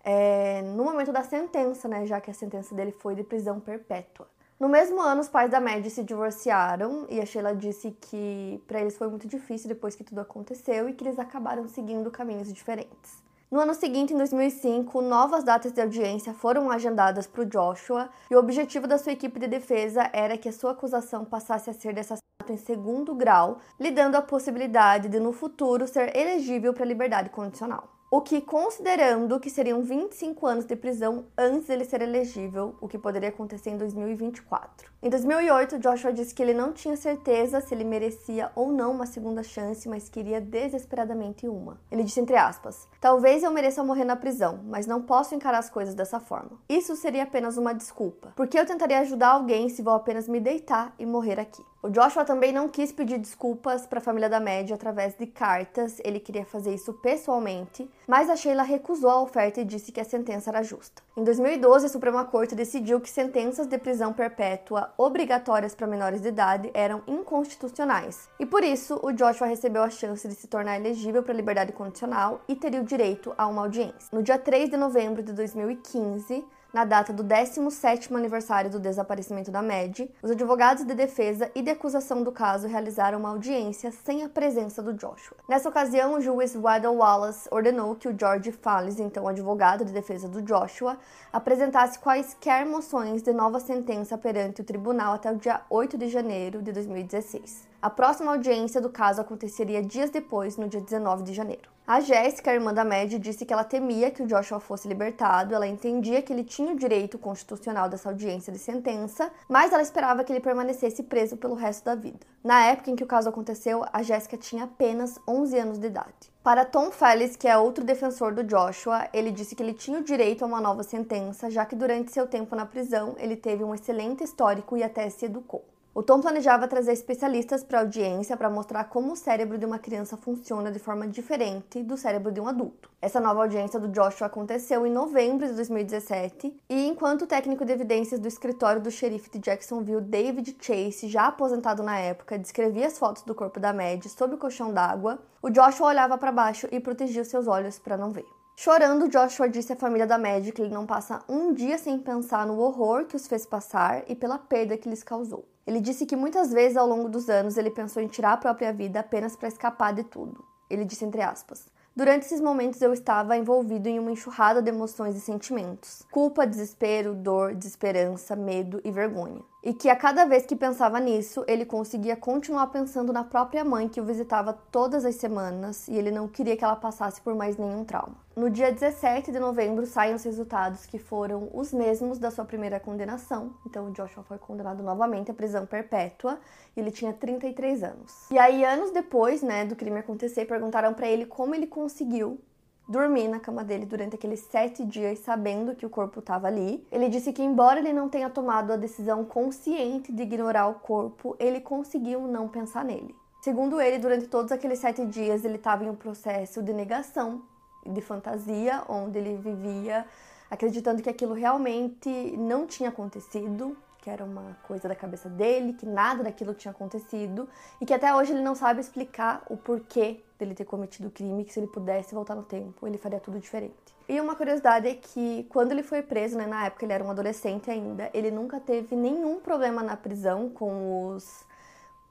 é, 0.03 0.61
no 0.61 0.83
momento 0.85 1.11
da 1.11 1.23
sentença, 1.23 1.87
né, 1.87 2.05
já 2.05 2.21
que 2.21 2.31
a 2.31 2.33
sentença 2.33 2.73
dele 2.73 2.91
foi 2.91 3.15
de 3.15 3.23
prisão 3.23 3.59
perpétua. 3.59 4.27
No 4.61 4.69
mesmo 4.69 5.01
ano, 5.01 5.21
os 5.21 5.27
pais 5.27 5.49
da 5.49 5.59
Maddie 5.59 5.89
se 5.89 6.03
divorciaram 6.03 7.07
e 7.09 7.19
a 7.19 7.25
Sheila 7.25 7.55
disse 7.55 7.97
que 7.99 8.61
para 8.67 8.79
eles 8.79 8.95
foi 8.95 9.07
muito 9.07 9.27
difícil 9.27 9.67
depois 9.67 9.95
que 9.95 10.03
tudo 10.03 10.21
aconteceu 10.21 10.87
e 10.87 10.93
que 10.93 11.03
eles 11.03 11.17
acabaram 11.17 11.67
seguindo 11.67 12.11
caminhos 12.11 12.53
diferentes. 12.53 13.23
No 13.49 13.59
ano 13.59 13.73
seguinte, 13.73 14.13
em 14.13 14.17
2005, 14.17 15.01
novas 15.01 15.43
datas 15.43 15.71
de 15.71 15.81
audiência 15.81 16.31
foram 16.31 16.69
agendadas 16.69 17.25
para 17.25 17.41
o 17.41 17.45
Joshua 17.47 18.07
e 18.29 18.35
o 18.35 18.37
objetivo 18.37 18.85
da 18.85 18.99
sua 18.99 19.13
equipe 19.13 19.39
de 19.39 19.47
defesa 19.47 20.07
era 20.13 20.37
que 20.37 20.47
a 20.47 20.53
sua 20.53 20.73
acusação 20.73 21.25
passasse 21.25 21.71
a 21.71 21.73
ser 21.73 21.93
de 21.93 22.01
assassinato 22.01 22.53
em 22.53 22.57
segundo 22.57 23.15
grau, 23.15 23.57
lhe 23.79 23.89
dando 23.89 24.13
a 24.13 24.21
possibilidade 24.21 25.09
de 25.09 25.19
no 25.19 25.33
futuro 25.33 25.87
ser 25.87 26.15
elegível 26.15 26.71
para 26.71 26.85
liberdade 26.85 27.31
condicional 27.31 27.89
o 28.13 28.19
que, 28.19 28.41
considerando 28.41 29.39
que 29.39 29.49
seriam 29.49 29.81
25 29.81 30.45
anos 30.45 30.65
de 30.65 30.75
prisão 30.75 31.27
antes 31.37 31.67
dele 31.67 31.85
ser 31.85 32.01
elegível, 32.01 32.75
o 32.81 32.87
que 32.89 32.97
poderia 32.97 33.29
acontecer 33.29 33.69
em 33.69 33.77
2024. 33.77 34.91
Em 35.01 35.09
2008, 35.09 35.79
Joshua 35.79 36.11
disse 36.11 36.35
que 36.35 36.43
ele 36.43 36.53
não 36.53 36.73
tinha 36.73 36.97
certeza 36.97 37.61
se 37.61 37.73
ele 37.73 37.85
merecia 37.85 38.51
ou 38.53 38.69
não 38.69 38.91
uma 38.91 39.05
segunda 39.05 39.41
chance, 39.43 39.87
mas 39.87 40.09
queria 40.09 40.41
desesperadamente 40.41 41.47
uma. 41.47 41.79
Ele 41.89 42.03
disse 42.03 42.19
entre 42.19 42.35
aspas: 42.35 42.85
Talvez 42.99 43.43
eu 43.43 43.51
mereça 43.51 43.81
morrer 43.81 44.03
na 44.03 44.17
prisão, 44.17 44.59
mas 44.65 44.85
não 44.85 45.01
posso 45.01 45.33
encarar 45.33 45.59
as 45.59 45.69
coisas 45.69 45.95
dessa 45.95 46.19
forma. 46.19 46.59
Isso 46.67 46.97
seria 46.97 47.23
apenas 47.23 47.55
uma 47.55 47.73
desculpa, 47.73 48.33
porque 48.35 48.59
eu 48.59 48.65
tentaria 48.65 48.99
ajudar 48.99 49.29
alguém 49.29 49.69
se 49.69 49.81
vou 49.81 49.93
apenas 49.93 50.27
me 50.27 50.41
deitar 50.41 50.93
e 50.99 51.05
morrer 51.05 51.39
aqui. 51.39 51.63
O 51.83 51.89
Joshua 51.89 52.23
também 52.23 52.51
não 52.51 52.69
quis 52.69 52.91
pedir 52.91 53.17
desculpas 53.17 53.87
para 53.87 53.97
a 53.97 54.01
família 54.01 54.29
da 54.29 54.39
Média 54.39 54.75
através 54.75 55.15
de 55.15 55.25
cartas, 55.25 55.99
ele 56.05 56.19
queria 56.19 56.45
fazer 56.45 56.75
isso 56.75 56.93
pessoalmente, 56.93 57.89
mas 58.07 58.29
a 58.29 58.35
Sheila 58.35 58.61
recusou 58.61 59.09
a 59.09 59.19
oferta 59.19 59.59
e 59.59 59.65
disse 59.65 59.91
que 59.91 59.99
a 59.99 60.03
sentença 60.03 60.51
era 60.51 60.61
justa. 60.61 61.01
Em 61.17 61.23
2012, 61.23 61.87
a 61.87 61.89
Suprema 61.89 62.23
Corte 62.23 62.53
decidiu 62.53 63.01
que 63.01 63.09
sentenças 63.09 63.65
de 63.65 63.79
prisão 63.79 64.13
perpétua 64.13 64.93
obrigatórias 64.95 65.73
para 65.73 65.87
menores 65.87 66.21
de 66.21 66.27
idade 66.27 66.69
eram 66.75 67.01
inconstitucionais, 67.07 68.29
e 68.39 68.45
por 68.45 68.63
isso 68.63 68.99
o 69.01 69.11
Joshua 69.11 69.47
recebeu 69.47 69.81
a 69.81 69.89
chance 69.89 70.27
de 70.27 70.35
se 70.35 70.45
tornar 70.45 70.77
elegível 70.77 71.23
para 71.23 71.33
liberdade 71.33 71.73
condicional 71.73 72.41
e 72.47 72.55
teria 72.55 72.79
o 72.79 72.85
direito 72.85 73.33
a 73.35 73.47
uma 73.47 73.63
audiência. 73.63 74.07
No 74.11 74.21
dia 74.21 74.37
3 74.37 74.69
de 74.69 74.77
novembro 74.77 75.23
de 75.23 75.33
2015, 75.33 76.45
na 76.73 76.85
data 76.85 77.11
do 77.11 77.23
17º 77.23 78.15
aniversário 78.15 78.69
do 78.69 78.79
desaparecimento 78.79 79.51
da 79.51 79.61
Mad, 79.61 79.99
os 80.21 80.31
advogados 80.31 80.85
de 80.85 80.93
defesa 80.93 81.51
e 81.53 81.61
de 81.61 81.69
acusação 81.69 82.23
do 82.23 82.31
caso 82.31 82.67
realizaram 82.67 83.19
uma 83.19 83.29
audiência 83.29 83.91
sem 83.91 84.23
a 84.23 84.29
presença 84.29 84.81
do 84.81 84.93
Joshua. 84.93 85.37
Nessa 85.47 85.69
ocasião, 85.69 86.13
o 86.13 86.21
juiz 86.21 86.55
Waddell 86.55 86.95
Wallace 86.95 87.49
ordenou 87.51 87.95
que 87.95 88.07
o 88.07 88.17
George 88.17 88.51
Fallis, 88.51 88.99
então 88.99 89.27
advogado 89.27 89.83
de 89.83 89.91
defesa 89.91 90.27
do 90.27 90.41
Joshua, 90.41 90.97
apresentasse 91.31 91.99
quaisquer 91.99 92.65
moções 92.65 93.21
de 93.21 93.33
nova 93.33 93.59
sentença 93.59 94.17
perante 94.17 94.61
o 94.61 94.65
tribunal 94.65 95.13
até 95.13 95.31
o 95.31 95.37
dia 95.37 95.61
8 95.69 95.97
de 95.97 96.07
janeiro 96.07 96.61
de 96.61 96.71
2016. 96.71 97.69
A 97.81 97.89
próxima 97.89 98.31
audiência 98.31 98.79
do 98.79 98.89
caso 98.89 99.21
aconteceria 99.21 99.81
dias 99.81 100.11
depois, 100.11 100.55
no 100.55 100.67
dia 100.67 100.79
19 100.79 101.23
de 101.23 101.33
janeiro. 101.33 101.69
A 101.91 101.99
Jéssica, 101.99 102.53
irmã 102.53 102.73
da 102.73 102.85
Mad, 102.85 103.11
disse 103.15 103.45
que 103.45 103.51
ela 103.51 103.65
temia 103.65 104.09
que 104.09 104.23
o 104.23 104.25
Joshua 104.25 104.61
fosse 104.61 104.87
libertado, 104.87 105.53
ela 105.53 105.67
entendia 105.67 106.21
que 106.21 106.31
ele 106.31 106.45
tinha 106.45 106.71
o 106.71 106.77
direito 106.77 107.17
constitucional 107.17 107.89
dessa 107.89 108.07
audiência 108.07 108.53
de 108.53 108.59
sentença, 108.59 109.29
mas 109.49 109.73
ela 109.73 109.81
esperava 109.81 110.23
que 110.23 110.31
ele 110.31 110.39
permanecesse 110.39 111.03
preso 111.03 111.35
pelo 111.35 111.53
resto 111.53 111.83
da 111.83 111.93
vida. 111.93 112.25
Na 112.41 112.63
época 112.63 112.89
em 112.89 112.95
que 112.95 113.03
o 113.03 113.05
caso 113.05 113.27
aconteceu, 113.27 113.83
a 113.91 114.01
Jéssica 114.03 114.37
tinha 114.37 114.63
apenas 114.63 115.19
11 115.27 115.59
anos 115.59 115.77
de 115.79 115.87
idade. 115.87 116.31
Para 116.41 116.63
Tom 116.63 116.91
Fellis, 116.91 117.35
que 117.35 117.45
é 117.45 117.57
outro 117.57 117.83
defensor 117.83 118.33
do 118.33 118.41
Joshua, 118.41 119.09
ele 119.11 119.29
disse 119.29 119.53
que 119.53 119.61
ele 119.61 119.73
tinha 119.73 119.99
o 119.99 120.03
direito 120.05 120.45
a 120.45 120.47
uma 120.47 120.61
nova 120.61 120.83
sentença, 120.83 121.51
já 121.51 121.65
que 121.65 121.75
durante 121.75 122.13
seu 122.13 122.25
tempo 122.25 122.55
na 122.55 122.65
prisão 122.65 123.15
ele 123.17 123.35
teve 123.35 123.65
um 123.65 123.75
excelente 123.75 124.23
histórico 124.23 124.77
e 124.77 124.83
até 124.83 125.09
se 125.09 125.25
educou. 125.25 125.65
O 125.93 126.01
Tom 126.01 126.21
planejava 126.21 126.69
trazer 126.69 126.93
especialistas 126.93 127.65
para 127.65 127.79
a 127.79 127.81
audiência 127.81 128.37
para 128.37 128.49
mostrar 128.49 128.85
como 128.85 129.11
o 129.11 129.15
cérebro 129.17 129.57
de 129.57 129.65
uma 129.65 129.77
criança 129.77 130.15
funciona 130.15 130.71
de 130.71 130.79
forma 130.79 131.05
diferente 131.05 131.83
do 131.83 131.97
cérebro 131.97 132.31
de 132.31 132.39
um 132.39 132.47
adulto. 132.47 132.89
Essa 133.01 133.19
nova 133.19 133.41
audiência 133.41 133.77
do 133.77 133.89
Joshua 133.89 134.27
aconteceu 134.27 134.87
em 134.87 134.89
novembro 134.89 135.45
de 135.45 135.53
2017 135.53 136.55
e 136.69 136.87
enquanto 136.87 137.23
o 137.23 137.27
técnico 137.27 137.65
de 137.65 137.73
evidências 137.73 138.21
do 138.21 138.27
escritório 138.29 138.81
do 138.81 138.89
xerife 138.89 139.29
de 139.31 139.39
Jacksonville, 139.39 139.99
David 139.99 140.55
Chase, 140.61 141.09
já 141.09 141.27
aposentado 141.27 141.83
na 141.83 141.99
época, 141.99 142.39
descrevia 142.39 142.87
as 142.87 142.97
fotos 142.97 143.23
do 143.23 143.35
corpo 143.35 143.59
da 143.59 143.73
Mad 143.73 144.05
sob 144.05 144.35
o 144.35 144.37
colchão 144.37 144.73
d'água, 144.73 145.19
o 145.41 145.49
Joshua 145.49 145.87
olhava 145.87 146.17
para 146.17 146.31
baixo 146.31 146.69
e 146.71 146.79
protegia 146.79 147.25
seus 147.25 147.47
olhos 147.47 147.77
para 147.77 147.97
não 147.97 148.11
ver. 148.11 148.25
Chorando, 148.55 149.09
Joshua 149.09 149.49
disse 149.49 149.73
à 149.73 149.75
família 149.75 150.07
da 150.07 150.17
Mad 150.17 150.51
que 150.51 150.61
ele 150.61 150.73
não 150.73 150.85
passa 150.85 151.21
um 151.27 151.53
dia 151.53 151.77
sem 151.77 151.99
pensar 151.99 152.47
no 152.47 152.59
horror 152.59 153.03
que 153.07 153.17
os 153.17 153.27
fez 153.27 153.45
passar 153.45 154.03
e 154.07 154.15
pela 154.15 154.39
perda 154.39 154.77
que 154.77 154.87
lhes 154.87 155.03
causou. 155.03 155.50
Ele 155.65 155.79
disse 155.79 156.05
que 156.05 156.15
muitas 156.15 156.51
vezes 156.51 156.77
ao 156.77 156.87
longo 156.87 157.09
dos 157.09 157.29
anos 157.29 157.57
ele 157.57 157.69
pensou 157.69 158.01
em 158.01 158.07
tirar 158.07 158.33
a 158.33 158.37
própria 158.37 158.73
vida 158.73 158.99
apenas 158.99 159.35
para 159.35 159.47
escapar 159.47 159.93
de 159.93 160.03
tudo. 160.03 160.43
Ele 160.69 160.85
disse 160.85 161.05
entre 161.05 161.21
aspas: 161.21 161.65
Durante 161.95 162.25
esses 162.25 162.39
momentos 162.39 162.81
eu 162.81 162.93
estava 162.93 163.37
envolvido 163.37 163.87
em 163.87 163.99
uma 163.99 164.11
enxurrada 164.11 164.61
de 164.61 164.69
emoções 164.69 165.15
e 165.15 165.19
sentimentos: 165.19 166.03
culpa, 166.11 166.47
desespero, 166.47 167.13
dor, 167.13 167.53
desesperança, 167.53 168.35
medo 168.35 168.81
e 168.83 168.91
vergonha 168.91 169.41
e 169.63 169.73
que 169.73 169.89
a 169.89 169.95
cada 169.95 170.25
vez 170.25 170.45
que 170.45 170.55
pensava 170.55 170.99
nisso, 170.99 171.43
ele 171.47 171.65
conseguia 171.65 172.15
continuar 172.15 172.67
pensando 172.67 173.13
na 173.13 173.23
própria 173.23 173.63
mãe 173.63 173.87
que 173.87 174.01
o 174.01 174.05
visitava 174.05 174.53
todas 174.71 175.05
as 175.05 175.15
semanas 175.15 175.87
e 175.87 175.95
ele 175.95 176.09
não 176.09 176.27
queria 176.27 176.57
que 176.57 176.63
ela 176.63 176.75
passasse 176.75 177.21
por 177.21 177.35
mais 177.35 177.57
nenhum 177.57 177.85
trauma. 177.85 178.15
No 178.33 178.49
dia 178.49 178.71
17 178.71 179.29
de 179.29 179.39
novembro 179.39 179.85
saem 179.85 180.15
os 180.15 180.23
resultados 180.23 180.85
que 180.85 180.97
foram 180.97 181.49
os 181.53 181.73
mesmos 181.73 182.17
da 182.17 182.31
sua 182.31 182.45
primeira 182.45 182.79
condenação. 182.79 183.53
Então 183.65 183.87
o 183.87 183.91
Joshua 183.91 184.23
foi 184.23 184.37
condenado 184.37 184.81
novamente 184.81 185.29
à 185.29 185.33
prisão 185.33 185.65
perpétua 185.65 186.39
e 186.75 186.79
ele 186.79 186.91
tinha 186.91 187.11
33 187.11 187.83
anos. 187.83 188.31
E 188.31 188.39
aí 188.39 188.63
anos 188.63 188.91
depois, 188.91 189.41
né, 189.41 189.65
do 189.65 189.75
crime 189.75 189.99
acontecer, 189.99 190.45
perguntaram 190.45 190.93
para 190.93 191.07
ele 191.07 191.25
como 191.25 191.53
ele 191.53 191.67
conseguiu 191.67 192.39
dormir 192.87 193.27
na 193.27 193.39
cama 193.39 193.65
dele 193.65 193.85
durante 193.85 194.15
aqueles 194.15 194.39
sete 194.39 194.85
dias, 194.85 195.19
sabendo 195.19 195.75
que 195.75 195.85
o 195.85 195.89
corpo 195.89 196.19
estava 196.19 196.47
ali. 196.47 196.87
Ele 196.89 197.09
disse 197.09 197.33
que, 197.33 197.43
embora 197.43 197.79
ele 197.79 197.91
não 197.91 198.07
tenha 198.07 198.29
tomado 198.29 198.71
a 198.71 198.77
decisão 198.77 199.25
consciente 199.25 200.09
de 200.11 200.23
ignorar 200.23 200.67
o 200.67 200.75
corpo, 200.75 201.35
ele 201.37 201.59
conseguiu 201.59 202.21
não 202.21 202.47
pensar 202.47 202.85
nele. 202.85 203.13
Segundo 203.41 203.81
ele, 203.81 203.97
durante 203.97 204.27
todos 204.27 204.51
aqueles 204.51 204.79
sete 204.79 205.05
dias, 205.05 205.43
ele 205.43 205.55
estava 205.55 205.83
em 205.83 205.89
um 205.89 205.95
processo 205.95 206.61
de 206.61 206.71
negação, 206.71 207.41
de 207.85 208.01
fantasia, 208.01 208.83
onde 208.87 209.17
ele 209.17 209.37
vivia 209.37 210.05
acreditando 210.49 211.01
que 211.01 211.09
aquilo 211.09 211.33
realmente 211.33 212.09
não 212.37 212.67
tinha 212.67 212.89
acontecido, 212.89 213.77
que 214.01 214.09
era 214.09 214.25
uma 214.25 214.57
coisa 214.63 214.89
da 214.89 214.95
cabeça 214.95 215.29
dele, 215.29 215.73
que 215.73 215.85
nada 215.85 216.23
daquilo 216.23 216.53
tinha 216.53 216.71
acontecido 216.71 217.47
e 217.79 217.85
que 217.85 217.93
até 217.93 218.13
hoje 218.13 218.33
ele 218.33 218.41
não 218.41 218.55
sabe 218.55 218.81
explicar 218.81 219.43
o 219.49 219.55
porquê 219.55 220.21
dele 220.37 220.55
ter 220.55 220.65
cometido 220.65 221.07
o 221.07 221.11
crime, 221.11 221.45
que 221.45 221.53
se 221.53 221.59
ele 221.59 221.67
pudesse 221.67 222.13
voltar 222.13 222.35
no 222.35 222.43
tempo, 222.43 222.85
ele 222.85 222.97
faria 222.97 223.19
tudo 223.19 223.39
diferente. 223.39 223.75
E 224.09 224.19
uma 224.19 224.35
curiosidade 224.35 224.87
é 224.87 224.95
que 224.95 225.45
quando 225.49 225.71
ele 225.71 225.83
foi 225.83 226.01
preso, 226.01 226.35
né, 226.37 226.45
na 226.47 226.65
época 226.65 226.83
ele 226.83 226.93
era 226.93 227.03
um 227.03 227.11
adolescente 227.11 227.69
ainda, 227.69 228.09
ele 228.13 228.31
nunca 228.31 228.59
teve 228.59 228.95
nenhum 228.95 229.39
problema 229.39 229.81
na 229.83 229.95
prisão 229.95 230.49
com 230.49 231.07
os 231.07 231.45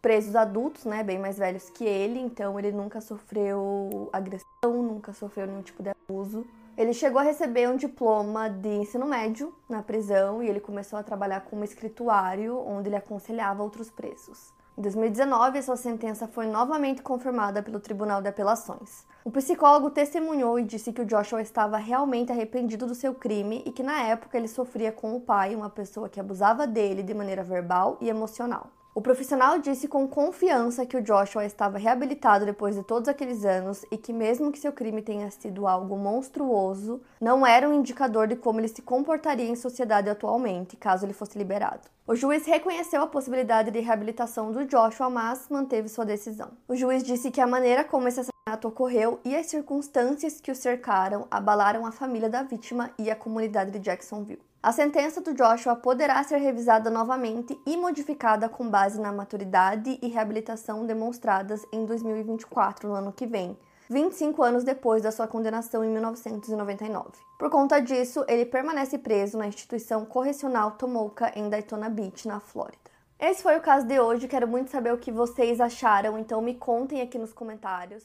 presos 0.00 0.34
adultos, 0.34 0.84
né, 0.84 1.02
bem 1.02 1.18
mais 1.18 1.38
velhos 1.38 1.68
que 1.70 1.84
ele, 1.84 2.18
então 2.18 2.58
ele 2.58 2.72
nunca 2.72 3.00
sofreu 3.00 4.08
agressão, 4.12 4.82
nunca 4.82 5.12
sofreu 5.12 5.46
nenhum 5.46 5.62
tipo 5.62 5.82
de 5.82 5.90
abuso. 5.90 6.46
Ele 6.76 6.94
chegou 6.94 7.20
a 7.20 7.24
receber 7.24 7.68
um 7.68 7.76
diploma 7.76 8.48
de 8.48 8.68
ensino 8.68 9.06
médio 9.06 9.54
na 9.68 9.82
prisão 9.82 10.42
e 10.42 10.48
ele 10.48 10.60
começou 10.60 10.98
a 10.98 11.02
trabalhar 11.02 11.42
como 11.42 11.64
escrituário, 11.64 12.58
onde 12.66 12.88
ele 12.88 12.96
aconselhava 12.96 13.62
outros 13.62 13.90
presos. 13.90 14.52
Em 14.78 14.82
2019, 14.82 15.60
sua 15.60 15.76
sentença 15.76 16.26
foi 16.26 16.46
novamente 16.46 17.02
confirmada 17.02 17.62
pelo 17.62 17.80
Tribunal 17.80 18.22
de 18.22 18.28
Apelações. 18.28 19.04
O 19.22 19.30
psicólogo 19.30 19.90
testemunhou 19.90 20.58
e 20.58 20.64
disse 20.64 20.90
que 20.90 21.02
o 21.02 21.04
Joshua 21.04 21.42
estava 21.42 21.76
realmente 21.76 22.32
arrependido 22.32 22.86
do 22.86 22.94
seu 22.94 23.12
crime 23.14 23.62
e 23.66 23.72
que 23.72 23.82
na 23.82 24.00
época 24.04 24.38
ele 24.38 24.48
sofria 24.48 24.90
com 24.90 25.14
o 25.14 25.20
pai, 25.20 25.54
uma 25.54 25.68
pessoa 25.68 26.08
que 26.08 26.18
abusava 26.18 26.66
dele 26.66 27.02
de 27.02 27.12
maneira 27.12 27.42
verbal 27.42 27.98
e 28.00 28.08
emocional. 28.08 28.70
O 29.00 29.02
profissional 29.02 29.58
disse 29.58 29.88
com 29.88 30.06
confiança 30.06 30.84
que 30.84 30.94
o 30.94 31.00
Joshua 31.00 31.46
estava 31.46 31.78
reabilitado 31.78 32.44
depois 32.44 32.76
de 32.76 32.82
todos 32.82 33.08
aqueles 33.08 33.46
anos 33.46 33.82
e 33.90 33.96
que, 33.96 34.12
mesmo 34.12 34.52
que 34.52 34.58
seu 34.58 34.74
crime 34.74 35.00
tenha 35.00 35.30
sido 35.30 35.66
algo 35.66 35.96
monstruoso, 35.96 37.00
não 37.18 37.46
era 37.46 37.66
um 37.66 37.72
indicador 37.72 38.28
de 38.28 38.36
como 38.36 38.60
ele 38.60 38.68
se 38.68 38.82
comportaria 38.82 39.48
em 39.48 39.56
sociedade 39.56 40.10
atualmente, 40.10 40.76
caso 40.76 41.06
ele 41.06 41.14
fosse 41.14 41.38
liberado. 41.38 41.88
O 42.06 42.14
juiz 42.14 42.44
reconheceu 42.44 43.00
a 43.00 43.06
possibilidade 43.06 43.70
de 43.70 43.80
reabilitação 43.80 44.52
do 44.52 44.66
Joshua, 44.66 45.08
mas 45.08 45.46
manteve 45.48 45.88
sua 45.88 46.04
decisão. 46.04 46.50
O 46.68 46.76
juiz 46.76 47.02
disse 47.02 47.30
que 47.30 47.40
a 47.40 47.46
maneira 47.46 47.82
como 47.82 48.06
esse 48.06 48.20
assassinato 48.20 48.68
ocorreu 48.68 49.18
e 49.24 49.34
as 49.34 49.46
circunstâncias 49.46 50.42
que 50.42 50.52
o 50.52 50.54
cercaram 50.54 51.26
abalaram 51.30 51.86
a 51.86 51.90
família 51.90 52.28
da 52.28 52.42
vítima 52.42 52.90
e 52.98 53.10
a 53.10 53.16
comunidade 53.16 53.70
de 53.70 53.78
Jacksonville. 53.78 54.49
A 54.62 54.72
sentença 54.72 55.22
do 55.22 55.32
Joshua 55.32 55.74
poderá 55.74 56.22
ser 56.22 56.36
revisada 56.36 56.90
novamente 56.90 57.58
e 57.66 57.78
modificada 57.78 58.46
com 58.46 58.68
base 58.68 59.00
na 59.00 59.10
maturidade 59.10 59.98
e 60.02 60.06
reabilitação 60.06 60.84
demonstradas 60.84 61.64
em 61.72 61.86
2024, 61.86 62.86
no 62.86 62.94
ano 62.94 63.10
que 63.10 63.26
vem, 63.26 63.56
25 63.88 64.42
anos 64.42 64.62
depois 64.62 65.02
da 65.02 65.10
sua 65.10 65.26
condenação 65.26 65.82
em 65.82 65.88
1999. 65.88 67.08
Por 67.38 67.48
conta 67.48 67.80
disso, 67.80 68.22
ele 68.28 68.44
permanece 68.44 68.98
preso 68.98 69.38
na 69.38 69.46
instituição 69.46 70.04
correcional 70.04 70.72
Tomoka 70.72 71.32
em 71.34 71.48
Daytona 71.48 71.88
Beach, 71.88 72.28
na 72.28 72.38
Flórida. 72.38 72.90
Esse 73.18 73.42
foi 73.42 73.56
o 73.56 73.62
caso 73.62 73.86
de 73.86 73.98
hoje, 73.98 74.28
quero 74.28 74.46
muito 74.46 74.70
saber 74.70 74.92
o 74.92 74.98
que 74.98 75.10
vocês 75.10 75.58
acharam, 75.58 76.18
então 76.18 76.42
me 76.42 76.54
contem 76.54 77.00
aqui 77.00 77.16
nos 77.16 77.32
comentários. 77.32 78.04